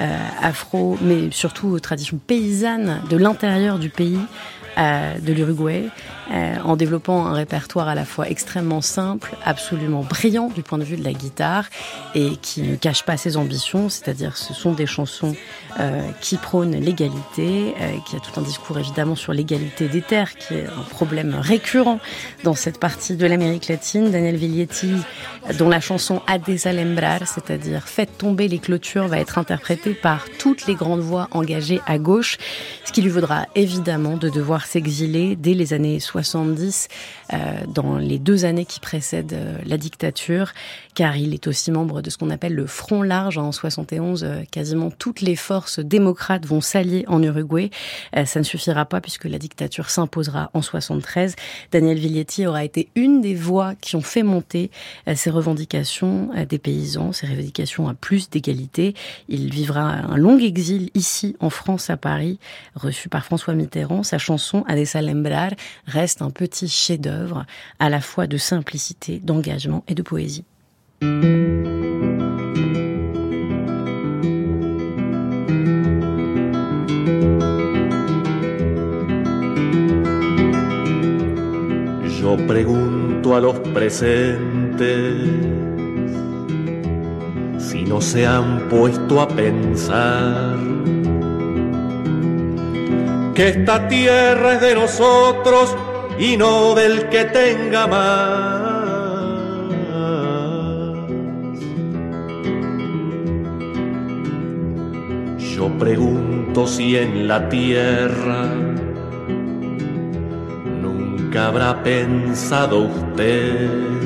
euh, 0.00 0.16
afro, 0.40 0.96
mais 1.00 1.30
surtout 1.30 1.68
aux 1.68 1.80
traditions 1.80 2.18
paysannes 2.24 3.02
de 3.10 3.16
l'intérieur 3.16 3.78
du 3.78 3.88
pays 3.88 4.20
de 4.76 5.32
l'Uruguay, 5.32 5.88
euh, 6.30 6.56
en 6.64 6.76
développant 6.76 7.26
un 7.26 7.32
répertoire 7.32 7.88
à 7.88 7.94
la 7.94 8.04
fois 8.04 8.28
extrêmement 8.28 8.80
simple, 8.80 9.34
absolument 9.44 10.02
brillant 10.02 10.50
du 10.54 10.62
point 10.62 10.78
de 10.78 10.84
vue 10.84 10.96
de 10.96 11.04
la 11.04 11.12
guitare, 11.12 11.64
et 12.14 12.36
qui 12.42 12.62
ne 12.62 12.76
cache 12.76 13.02
pas 13.02 13.16
ses 13.16 13.36
ambitions, 13.36 13.88
c'est-à-dire 13.88 14.36
ce 14.36 14.52
sont 14.52 14.72
des 14.72 14.86
chansons 14.86 15.34
euh, 15.80 16.02
qui 16.20 16.36
prônent 16.36 16.76
l'égalité, 16.76 17.74
euh, 17.80 17.92
qui 18.06 18.16
a 18.16 18.20
tout 18.20 18.38
un 18.38 18.42
discours 18.42 18.78
évidemment 18.78 19.14
sur 19.14 19.32
l'égalité 19.32 19.88
des 19.88 20.02
terres, 20.02 20.34
qui 20.34 20.54
est 20.54 20.66
un 20.66 20.82
problème 20.90 21.36
récurrent 21.40 22.00
dans 22.44 22.54
cette 22.54 22.78
partie 22.78 23.16
de 23.16 23.26
l'Amérique 23.26 23.68
latine. 23.68 24.10
Daniel 24.10 24.36
Viglietti, 24.36 24.92
dont 25.58 25.68
la 25.68 25.80
chanson 25.80 26.20
A 26.26 26.38
desalembrar, 26.38 27.26
c'est-à-dire 27.26 27.88
Faites 27.88 28.18
tomber 28.18 28.48
les 28.48 28.58
clôtures, 28.58 29.08
va 29.08 29.18
être 29.18 29.38
interprétée 29.38 29.94
par 29.94 30.26
toutes 30.38 30.66
les 30.66 30.74
grandes 30.74 31.00
voix 31.00 31.28
engagées 31.30 31.80
à 31.86 31.98
gauche, 31.98 32.38
ce 32.84 32.92
qui 32.92 33.02
lui 33.02 33.10
vaudra 33.10 33.46
évidemment 33.54 34.16
de 34.16 34.28
devoir 34.28 34.66
s'exiler 34.66 35.36
dès 35.36 35.54
les 35.54 35.72
années 35.72 36.00
70, 36.22 36.88
euh, 37.32 37.36
dans 37.68 37.96
les 37.96 38.18
deux 38.18 38.44
années 38.44 38.64
qui 38.64 38.80
précèdent 38.80 39.32
euh, 39.32 39.58
la 39.64 39.76
dictature, 39.76 40.52
car 40.94 41.16
il 41.16 41.32
est 41.32 41.46
aussi 41.46 41.70
membre 41.70 42.02
de 42.02 42.10
ce 42.10 42.18
qu'on 42.18 42.30
appelle 42.30 42.54
le 42.54 42.66
Front 42.66 43.02
Large. 43.02 43.38
En 43.38 43.52
71, 43.52 44.24
euh, 44.24 44.42
quasiment 44.50 44.90
toutes 44.90 45.20
les 45.20 45.36
forces 45.36 45.78
démocrates 45.78 46.44
vont 46.44 46.60
s'allier 46.60 47.04
en 47.06 47.22
Uruguay. 47.22 47.70
Ça 48.24 48.40
ne 48.40 48.44
suffira 48.44 48.84
pas 48.84 49.00
puisque 49.00 49.24
la 49.24 49.38
dictature 49.38 49.90
s'imposera 49.90 50.50
en 50.54 50.62
73. 50.62 51.36
Daniel 51.70 51.98
Viglietti 51.98 52.46
aura 52.46 52.64
été 52.64 52.88
une 52.94 53.20
des 53.20 53.34
voix 53.34 53.74
qui 53.80 53.96
ont 53.96 54.00
fait 54.00 54.22
monter 54.22 54.70
ces 55.14 55.30
revendications 55.30 56.30
des 56.48 56.58
paysans, 56.58 57.12
ces 57.12 57.26
revendications 57.26 57.88
à 57.88 57.94
plus 57.94 58.30
d'égalité. 58.30 58.94
Il 59.28 59.52
vivra 59.52 59.80
un 59.82 60.16
long 60.16 60.38
exil 60.38 60.90
ici 60.94 61.36
en 61.40 61.50
France, 61.50 61.90
à 61.90 61.96
Paris, 61.96 62.38
reçu 62.74 63.08
par 63.08 63.24
François 63.24 63.54
Mitterrand. 63.54 64.02
Sa 64.02 64.18
chanson 64.18 64.64
A 64.66 64.74
desalembrar 64.74 65.50
reste 65.86 66.07
un 66.20 66.30
petit 66.30 66.68
chef-d'œuvre 66.68 67.46
à 67.78 67.88
la 67.88 68.00
fois 68.00 68.26
de 68.26 68.36
simplicité, 68.36 69.20
d'engagement 69.22 69.84
et 69.88 69.94
de 69.94 70.02
poésie. 70.02 70.44
Yo 82.20 82.36
pregunto 82.46 83.36
a 83.36 83.40
los 83.40 83.58
presentes 83.72 84.88
si 87.58 87.84
no 87.84 88.00
se 88.00 88.26
han 88.26 88.68
puesto 88.68 89.20
a 89.20 89.28
pensar 89.28 90.56
que 93.34 93.48
esta 93.48 93.86
tierra 93.88 94.54
es 94.54 94.60
de 94.60 94.74
nosotros 94.74 95.76
y 96.18 96.36
no 96.36 96.74
del 96.74 97.08
que 97.08 97.24
tenga 97.24 97.86
más. 97.86 98.68
Yo 105.38 105.68
pregunto 105.78 106.66
si 106.66 106.96
en 106.96 107.28
la 107.28 107.48
tierra 107.48 108.46
nunca 110.82 111.48
habrá 111.48 111.82
pensado 111.82 112.80
usted 112.80 113.98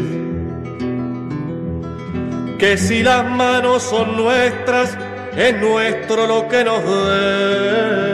que 2.59 2.79
si 2.79 3.03
las 3.03 3.29
manos 3.29 3.83
son 3.83 4.17
nuestras, 4.17 4.97
es 5.37 5.61
nuestro 5.61 6.27
lo 6.29 6.47
que 6.47 6.63
nos 6.63 6.85
dé 6.85 8.12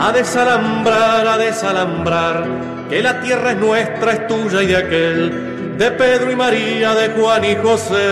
a 0.00 0.12
desalambrar, 0.12 1.26
a 1.26 1.36
desalambrar, 1.36 2.46
que 2.88 3.02
la 3.02 3.20
tierra 3.20 3.52
es 3.52 3.58
nuestra, 3.58 4.12
es 4.12 4.26
tuya 4.26 4.62
y 4.62 4.66
de 4.66 4.76
aquel, 4.76 5.76
de 5.76 5.90
Pedro 5.90 6.30
y 6.30 6.36
María, 6.36 6.94
de 6.94 7.10
Juan 7.10 7.44
y 7.44 7.54
José. 7.56 8.08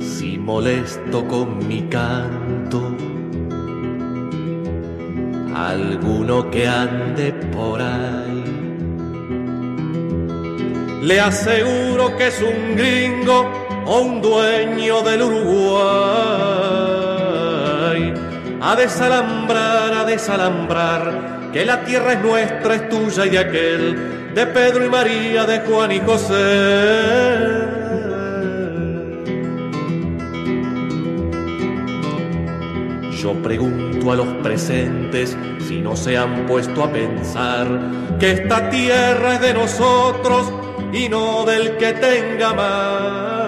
Si 0.00 0.36
molesto 0.36 1.26
con 1.26 1.66
mi 1.66 1.80
canto, 1.88 2.94
alguno 5.56 6.50
que 6.50 6.68
ande 6.68 7.32
por 7.32 7.80
ahí. 7.80 8.44
Le 11.00 11.18
aseguro 11.18 12.14
que 12.18 12.26
es 12.26 12.42
un 12.42 12.76
gringo 12.76 13.59
o 13.92 14.02
un 14.02 14.22
dueño 14.22 15.02
del 15.02 15.22
Uruguay. 15.22 15.80
A 18.62 18.76
desalambrar, 18.76 19.92
a 19.92 20.04
desalambrar, 20.04 21.50
que 21.52 21.66
la 21.66 21.84
tierra 21.84 22.12
es 22.12 22.20
nuestra, 22.20 22.76
es 22.76 22.88
tuya 22.88 23.26
y 23.26 23.30
de 23.30 23.38
aquel, 23.40 24.32
de 24.32 24.46
Pedro 24.46 24.86
y 24.86 24.88
María, 24.88 25.44
de 25.44 25.58
Juan 25.60 25.90
y 25.90 25.98
José. 25.98 26.36
Yo 33.20 33.34
pregunto 33.42 34.12
a 34.12 34.16
los 34.16 34.28
presentes 34.36 35.36
si 35.66 35.80
no 35.80 35.96
se 35.96 36.16
han 36.16 36.46
puesto 36.46 36.84
a 36.84 36.92
pensar 36.92 37.66
que 38.20 38.30
esta 38.30 38.70
tierra 38.70 39.34
es 39.34 39.40
de 39.40 39.52
nosotros 39.52 40.52
y 40.92 41.08
no 41.08 41.44
del 41.44 41.76
que 41.76 41.92
tenga 41.94 42.54
más 42.54 43.39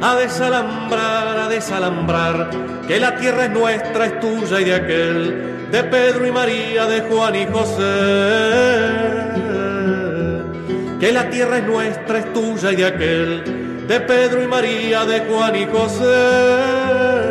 a 0.00 0.16
desalambrar, 0.16 1.38
a 1.38 1.48
desalambrar, 1.48 2.50
que 2.86 3.00
la 3.00 3.16
tierra 3.16 3.46
es 3.46 3.50
nuestra, 3.50 4.06
es 4.06 4.20
tuya 4.20 4.60
y 4.60 4.64
de 4.64 4.74
aquel, 4.74 5.68
de 5.70 5.84
Pedro 5.84 6.26
y 6.26 6.32
María, 6.32 6.86
de 6.86 7.00
Juan 7.02 7.34
y 7.36 7.46
José. 7.46 7.82
Que 11.00 11.12
la 11.12 11.28
tierra 11.28 11.58
es 11.58 11.64
nuestra, 11.64 12.18
es 12.18 12.32
tuya 12.32 12.72
y 12.72 12.76
de 12.76 12.86
aquel, 12.86 13.86
de 13.86 14.00
Pedro 14.00 14.42
y 14.42 14.46
María, 14.46 15.04
de 15.04 15.20
Juan 15.20 15.56
y 15.56 15.66
José. 15.66 17.25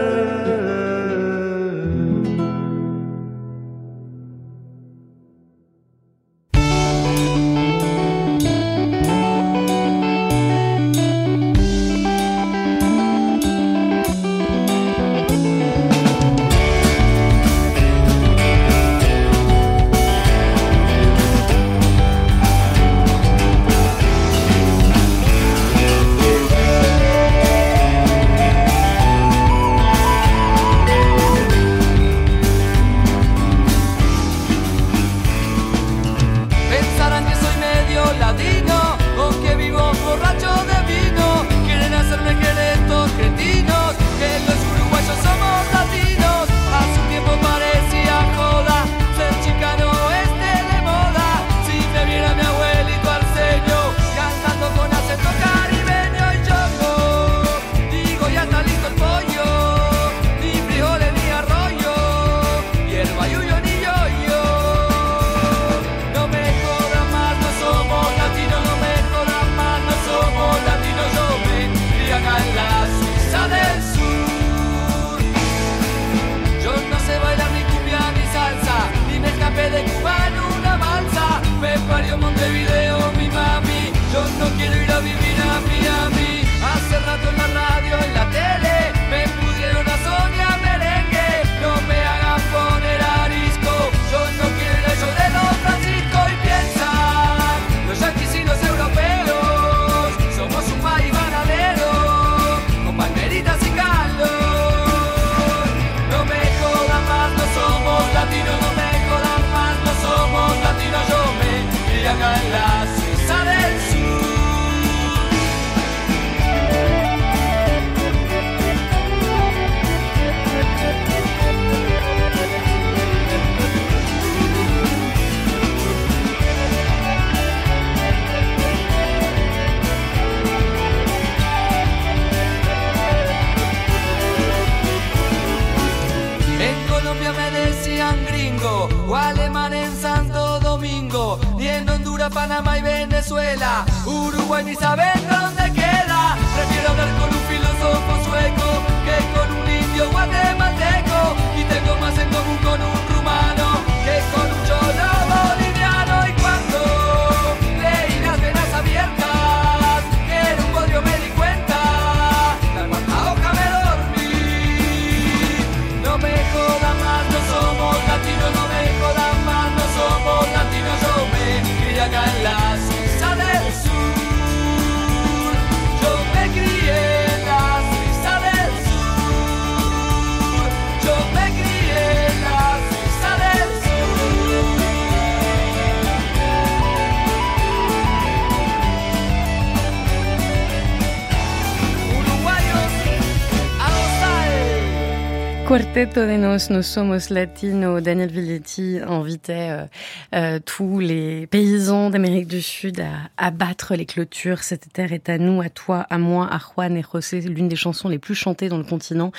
Quarteto 195.96 196.26
de 196.28 196.36
nos, 196.36 196.58
nos 196.72 196.82
somos 196.82 197.30
latino. 197.30 198.02
Daniel 198.02 198.30
Villetti 198.30 199.00
invitait 199.08 199.70
euh, 199.70 199.86
euh, 200.34 200.60
tous 200.60 201.00
les 201.00 201.48
paysans 201.48 202.10
d'Amérique 202.10 202.50
du 202.50 202.62
Sud 202.62 203.00
à 203.00 203.30
abattre 203.38 203.96
les 203.96 204.06
clôtures. 204.06 204.62
Cette 204.62 204.92
terre 204.92 205.14
est 205.14 205.30
à 205.30 205.38
nous, 205.38 205.62
à 205.62 205.70
toi, 205.70 206.06
à 206.10 206.18
moi, 206.18 206.50
à 206.52 206.60
Juan 206.60 206.98
et 206.98 207.06
José, 207.10 207.40
l'une 207.40 207.70
des 207.70 207.78
chansons 207.78 208.10
les 208.10 208.20
plus 208.20 208.36
chantées 208.36 208.68
dans 208.68 208.78
le 208.78 208.84
continent. 208.84 209.32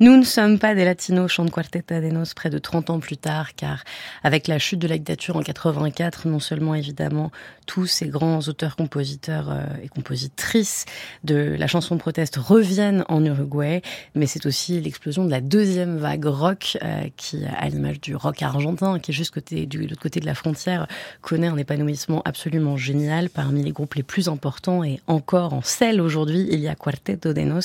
Nous 0.00 0.16
ne 0.16 0.24
sommes 0.24 0.58
pas 0.58 0.74
des 0.74 0.84
latinos, 0.84 1.30
chante 1.30 1.52
Quarteto 1.52 2.00
de 2.00 2.08
nos 2.08 2.24
près 2.34 2.50
de 2.50 2.58
30 2.58 2.90
ans 2.90 2.98
plus 2.98 3.16
tard, 3.16 3.54
car 3.54 3.84
avec 4.24 4.48
la 4.48 4.58
chute 4.58 4.80
de 4.80 4.88
la 4.88 4.96
dictature 4.96 5.36
en 5.36 5.42
84, 5.42 6.26
non 6.26 6.40
seulement 6.40 6.74
évidemment 6.74 7.30
tous 7.66 7.86
ces 7.86 8.08
grands 8.08 8.40
auteurs, 8.40 8.74
compositeurs 8.74 9.48
euh, 9.48 9.64
et 9.84 9.86
compositrices 9.86 10.86
de 11.22 11.54
la 11.56 11.68
chanson 11.68 11.94
de 11.94 12.00
proteste 12.00 12.34
reviennent 12.34 13.04
en 13.08 13.24
Uruguay, 13.24 13.80
mais 14.16 14.26
c'est 14.26 14.44
aussi 14.44 14.80
l'explosion 14.80 15.24
de 15.24 15.30
la 15.30 15.40
deuxième 15.40 15.60
deuxième 15.60 16.00
vague 16.10 16.24
rock 16.24 16.76
euh, 16.82 17.08
qui, 17.16 17.44
à 17.44 17.68
l'image 17.68 18.00
du 18.00 18.16
rock 18.16 18.42
argentin, 18.42 18.98
qui 18.98 19.12
est 19.12 19.14
juste 19.14 19.32
côté, 19.32 19.66
du 19.66 19.78
l'autre 19.78 20.02
côté 20.02 20.18
de 20.18 20.26
la 20.26 20.34
frontière, 20.34 20.88
connaît 21.20 21.46
un 21.46 21.56
épanouissement 21.56 22.20
absolument 22.24 22.76
génial 22.76 23.30
parmi 23.30 23.62
les 23.62 23.70
groupes 23.70 23.94
les 23.94 24.02
plus 24.02 24.28
importants 24.28 24.82
et 24.82 25.00
encore 25.06 25.54
en 25.54 25.62
selle 25.62 26.00
aujourd'hui. 26.00 26.48
Il 26.50 26.58
y 26.58 26.66
a 26.66 26.74
Quarteto 26.74 27.32
de 27.32 27.42
Nos 27.42 27.60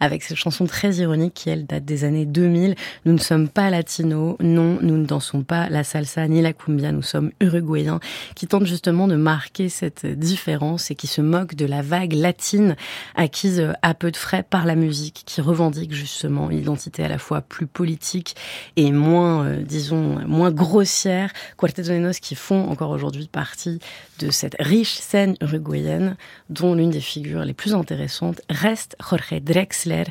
avec 0.00 0.24
cette 0.24 0.36
chanson 0.36 0.66
très 0.66 0.94
ironique 0.94 1.34
qui, 1.34 1.50
elle, 1.50 1.66
date 1.66 1.84
des 1.84 2.02
années 2.02 2.26
2000. 2.26 2.74
Nous 3.04 3.12
ne 3.12 3.18
sommes 3.18 3.48
pas 3.48 3.70
latinos, 3.70 4.36
non, 4.40 4.78
nous 4.82 4.96
ne 4.96 5.06
dansons 5.06 5.42
pas 5.42 5.68
la 5.68 5.84
salsa 5.84 6.26
ni 6.26 6.42
la 6.42 6.52
cumbia, 6.52 6.90
nous 6.90 7.02
sommes 7.02 7.30
uruguayens 7.40 8.00
qui 8.34 8.48
tentent 8.48 8.66
justement 8.66 9.06
de 9.06 9.16
marquer 9.16 9.68
cette 9.68 10.04
différence 10.04 10.90
et 10.90 10.96
qui 10.96 11.06
se 11.06 11.20
moquent 11.20 11.54
de 11.54 11.66
la 11.66 11.82
vague 11.82 12.14
latine 12.14 12.74
acquise 13.14 13.72
à 13.82 13.94
peu 13.94 14.10
de 14.10 14.16
frais 14.16 14.42
par 14.42 14.66
la 14.66 14.74
musique, 14.74 15.22
qui 15.26 15.40
revendique 15.40 15.92
justement 15.92 16.48
l'identité 16.48 17.04
à 17.04 17.08
la 17.08 17.18
fois 17.18 17.40
plus 17.40 17.68
politique 17.74 18.36
et 18.76 18.90
moins, 18.92 19.44
euh, 19.44 19.62
disons, 19.62 20.26
moins 20.26 20.50
grossière. 20.50 21.30
Quarteto 21.58 21.82
de 21.82 22.18
qui 22.18 22.34
font 22.34 22.70
encore 22.70 22.90
aujourd'hui 22.90 23.28
partie 23.28 23.80
de 24.20 24.30
cette 24.30 24.56
riche 24.60 24.94
scène 24.94 25.36
uruguayenne, 25.42 26.16
dont 26.48 26.74
l'une 26.74 26.90
des 26.90 27.00
figures 27.00 27.44
les 27.44 27.52
plus 27.52 27.74
intéressantes 27.74 28.40
reste 28.48 28.96
Jorge 29.00 29.42
Drexler, 29.42 30.04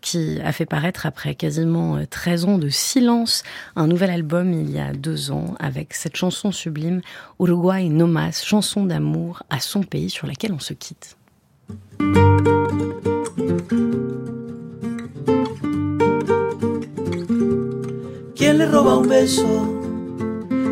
qui 0.00 0.40
a 0.42 0.52
fait 0.52 0.64
paraître 0.64 1.04
après 1.04 1.34
quasiment 1.34 1.98
13 2.08 2.44
euh, 2.44 2.48
ans 2.48 2.58
de 2.58 2.68
silence 2.68 3.42
un 3.76 3.86
nouvel 3.86 4.10
album 4.10 4.52
il 4.52 4.70
y 4.70 4.78
a 4.78 4.92
deux 4.92 5.30
ans 5.30 5.54
avec 5.58 5.94
cette 5.94 6.16
chanson 6.16 6.52
sublime 6.52 7.00
Uruguay 7.40 7.88
no 7.88 8.06
más, 8.06 8.44
chanson 8.44 8.84
d'amour 8.84 9.42
à 9.50 9.60
son 9.60 9.82
pays 9.82 10.10
sur 10.10 10.26
laquelle 10.26 10.52
on 10.52 10.60
se 10.60 10.74
quitte. 10.74 11.16
Le 18.58 18.66
roba 18.66 18.98
un 18.98 19.08
beso 19.08 19.46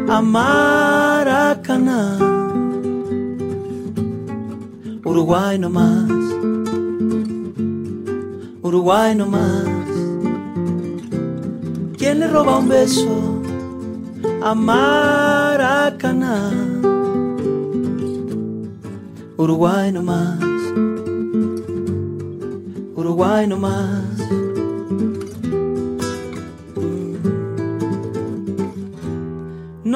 a 0.09 0.20
Maracaná? 0.20 2.01
Uruguay 5.05 5.57
no 5.57 5.70
más, 5.70 6.11
Uruguay 8.62 9.14
no 9.14 9.26
más. 9.26 9.66
¿Quién 11.97 12.18
le 12.20 12.26
roba 12.26 12.59
un 12.59 12.68
beso 12.68 13.41
a 14.43 14.53
Maracaná? 14.55 16.51
Uruguay 19.37 19.93
no 19.93 20.03
más, 20.03 20.41
Uruguay 22.97 23.47
no 23.47 23.57
más. 23.59 24.45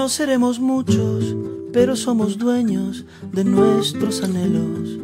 No 0.01 0.09
seremos 0.09 0.59
muchos, 0.59 1.37
pero 1.75 1.95
somos 1.95 2.39
dueños 2.39 3.05
de 3.33 3.45
nuestros 3.45 4.23
anhelos. 4.23 4.99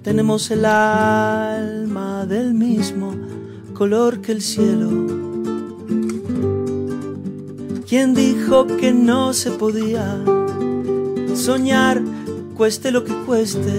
Tenemos 0.00 0.50
el 0.50 0.64
alma 0.64 2.24
del 2.24 2.54
mismo 2.54 3.14
color 3.74 4.22
que 4.22 4.32
el 4.32 4.40
cielo. 4.40 4.88
¿Quién 7.86 8.14
dijo 8.14 8.66
que 8.66 8.94
no 8.94 9.34
se 9.34 9.50
podía 9.50 10.18
soñar, 11.34 12.02
cueste 12.54 12.92
lo 12.92 13.04
que 13.04 13.12
cueste? 13.26 13.78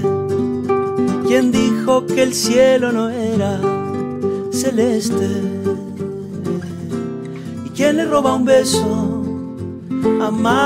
¿Quién 1.28 1.51
dijo 1.51 2.05
que 2.05 2.22
el 2.22 2.36
cielo 2.36 2.91
no 2.91 3.09
era 3.09 3.59
celeste? 4.51 5.28
¿Quién 7.76 7.97
le 7.97 8.05
roba 8.05 8.36
un 8.36 8.43
beso 8.43 9.07
a? 10.22 10.57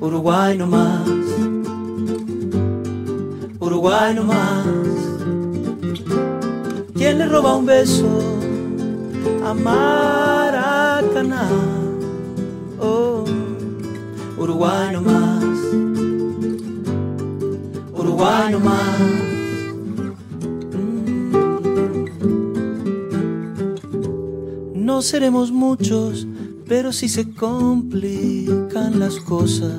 Uruguay 0.00 0.56
no 0.56 0.66
más, 0.66 1.08
Uruguay 3.58 4.14
no 4.14 4.24
más. 4.24 4.66
¿Quién 6.94 7.18
le 7.18 7.26
roba 7.26 7.56
un 7.56 7.66
beso 7.66 8.06
a 9.44 9.54
Maracaná? 9.54 11.48
Oh, 12.80 13.24
Uruguay 14.38 14.92
no 14.92 15.00
más, 15.02 15.44
Uruguay 17.92 18.50
no 18.50 18.60
más. 18.60 19.23
No 24.94 25.02
seremos 25.02 25.50
muchos, 25.50 26.24
pero 26.68 26.92
si 26.92 27.08
se 27.08 27.28
complican 27.34 29.00
las 29.00 29.16
cosas, 29.16 29.72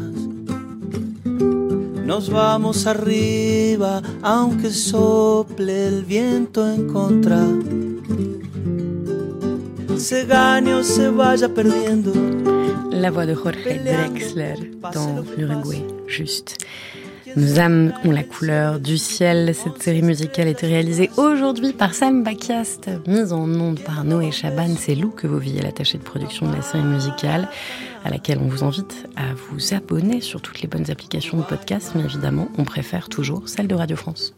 nos 2.04 2.30
vamos 2.30 2.86
arriba, 2.86 4.02
aunque 4.22 4.72
sople 4.72 5.88
el 5.88 6.04
viento 6.04 6.70
en 6.70 6.90
contra. 6.90 7.42
Se 9.96 10.26
gane 10.26 10.74
o 10.74 10.84
se 10.84 11.08
vaya 11.08 11.48
perdiendo. 11.48 12.12
La 12.92 13.10
voix 13.10 13.26
de 13.26 13.36
Jorge 13.36 13.80
Drexler 13.80 14.70
dans 14.92 15.24
l'Uruguay, 15.38 15.82
juste. 16.08 16.58
Nos 17.36 17.60
âmes 17.60 17.94
ont 18.06 18.12
la 18.12 18.24
couleur 18.24 18.80
du 18.80 18.98
ciel. 18.98 19.54
Cette 19.54 19.84
série 19.84 20.02
musicale 20.02 20.48
été 20.48 20.68
réalisée 20.68 21.10
aujourd'hui 21.18 21.74
par 21.74 21.94
Sam 21.94 22.24
Bakiast, 22.24 22.90
mise 23.08 23.34
en 23.34 23.50
onde 23.50 23.82
par 23.82 24.06
Noé 24.06 24.32
Chaban. 24.32 24.74
C'est 24.78 24.96
Lou 24.96 25.10
que 25.10 25.28
vous 25.28 25.36
voyez 25.36 25.62
l'attaché 25.62 25.98
de 25.98 26.04
production 26.04 26.48
de 26.48 26.56
la 26.56 26.62
série 26.62 26.86
musicale, 26.86 27.50
à 28.06 28.10
laquelle 28.10 28.40
on 28.42 28.48
vous 28.48 28.64
invite 28.64 29.10
à 29.18 29.34
vous 29.34 29.74
abonner 29.74 30.22
sur 30.22 30.42
toutes 30.42 30.62
les 30.62 30.70
bonnes 30.70 30.90
applications 30.90 31.38
de 31.38 31.44
podcast, 31.44 31.92
mais 31.94 32.04
évidemment, 32.04 32.48
on 32.58 32.64
préfère 32.64 33.10
toujours 33.10 33.50
celle 33.50 33.68
de 33.68 33.76
Radio 33.76 33.98
France. 33.98 34.34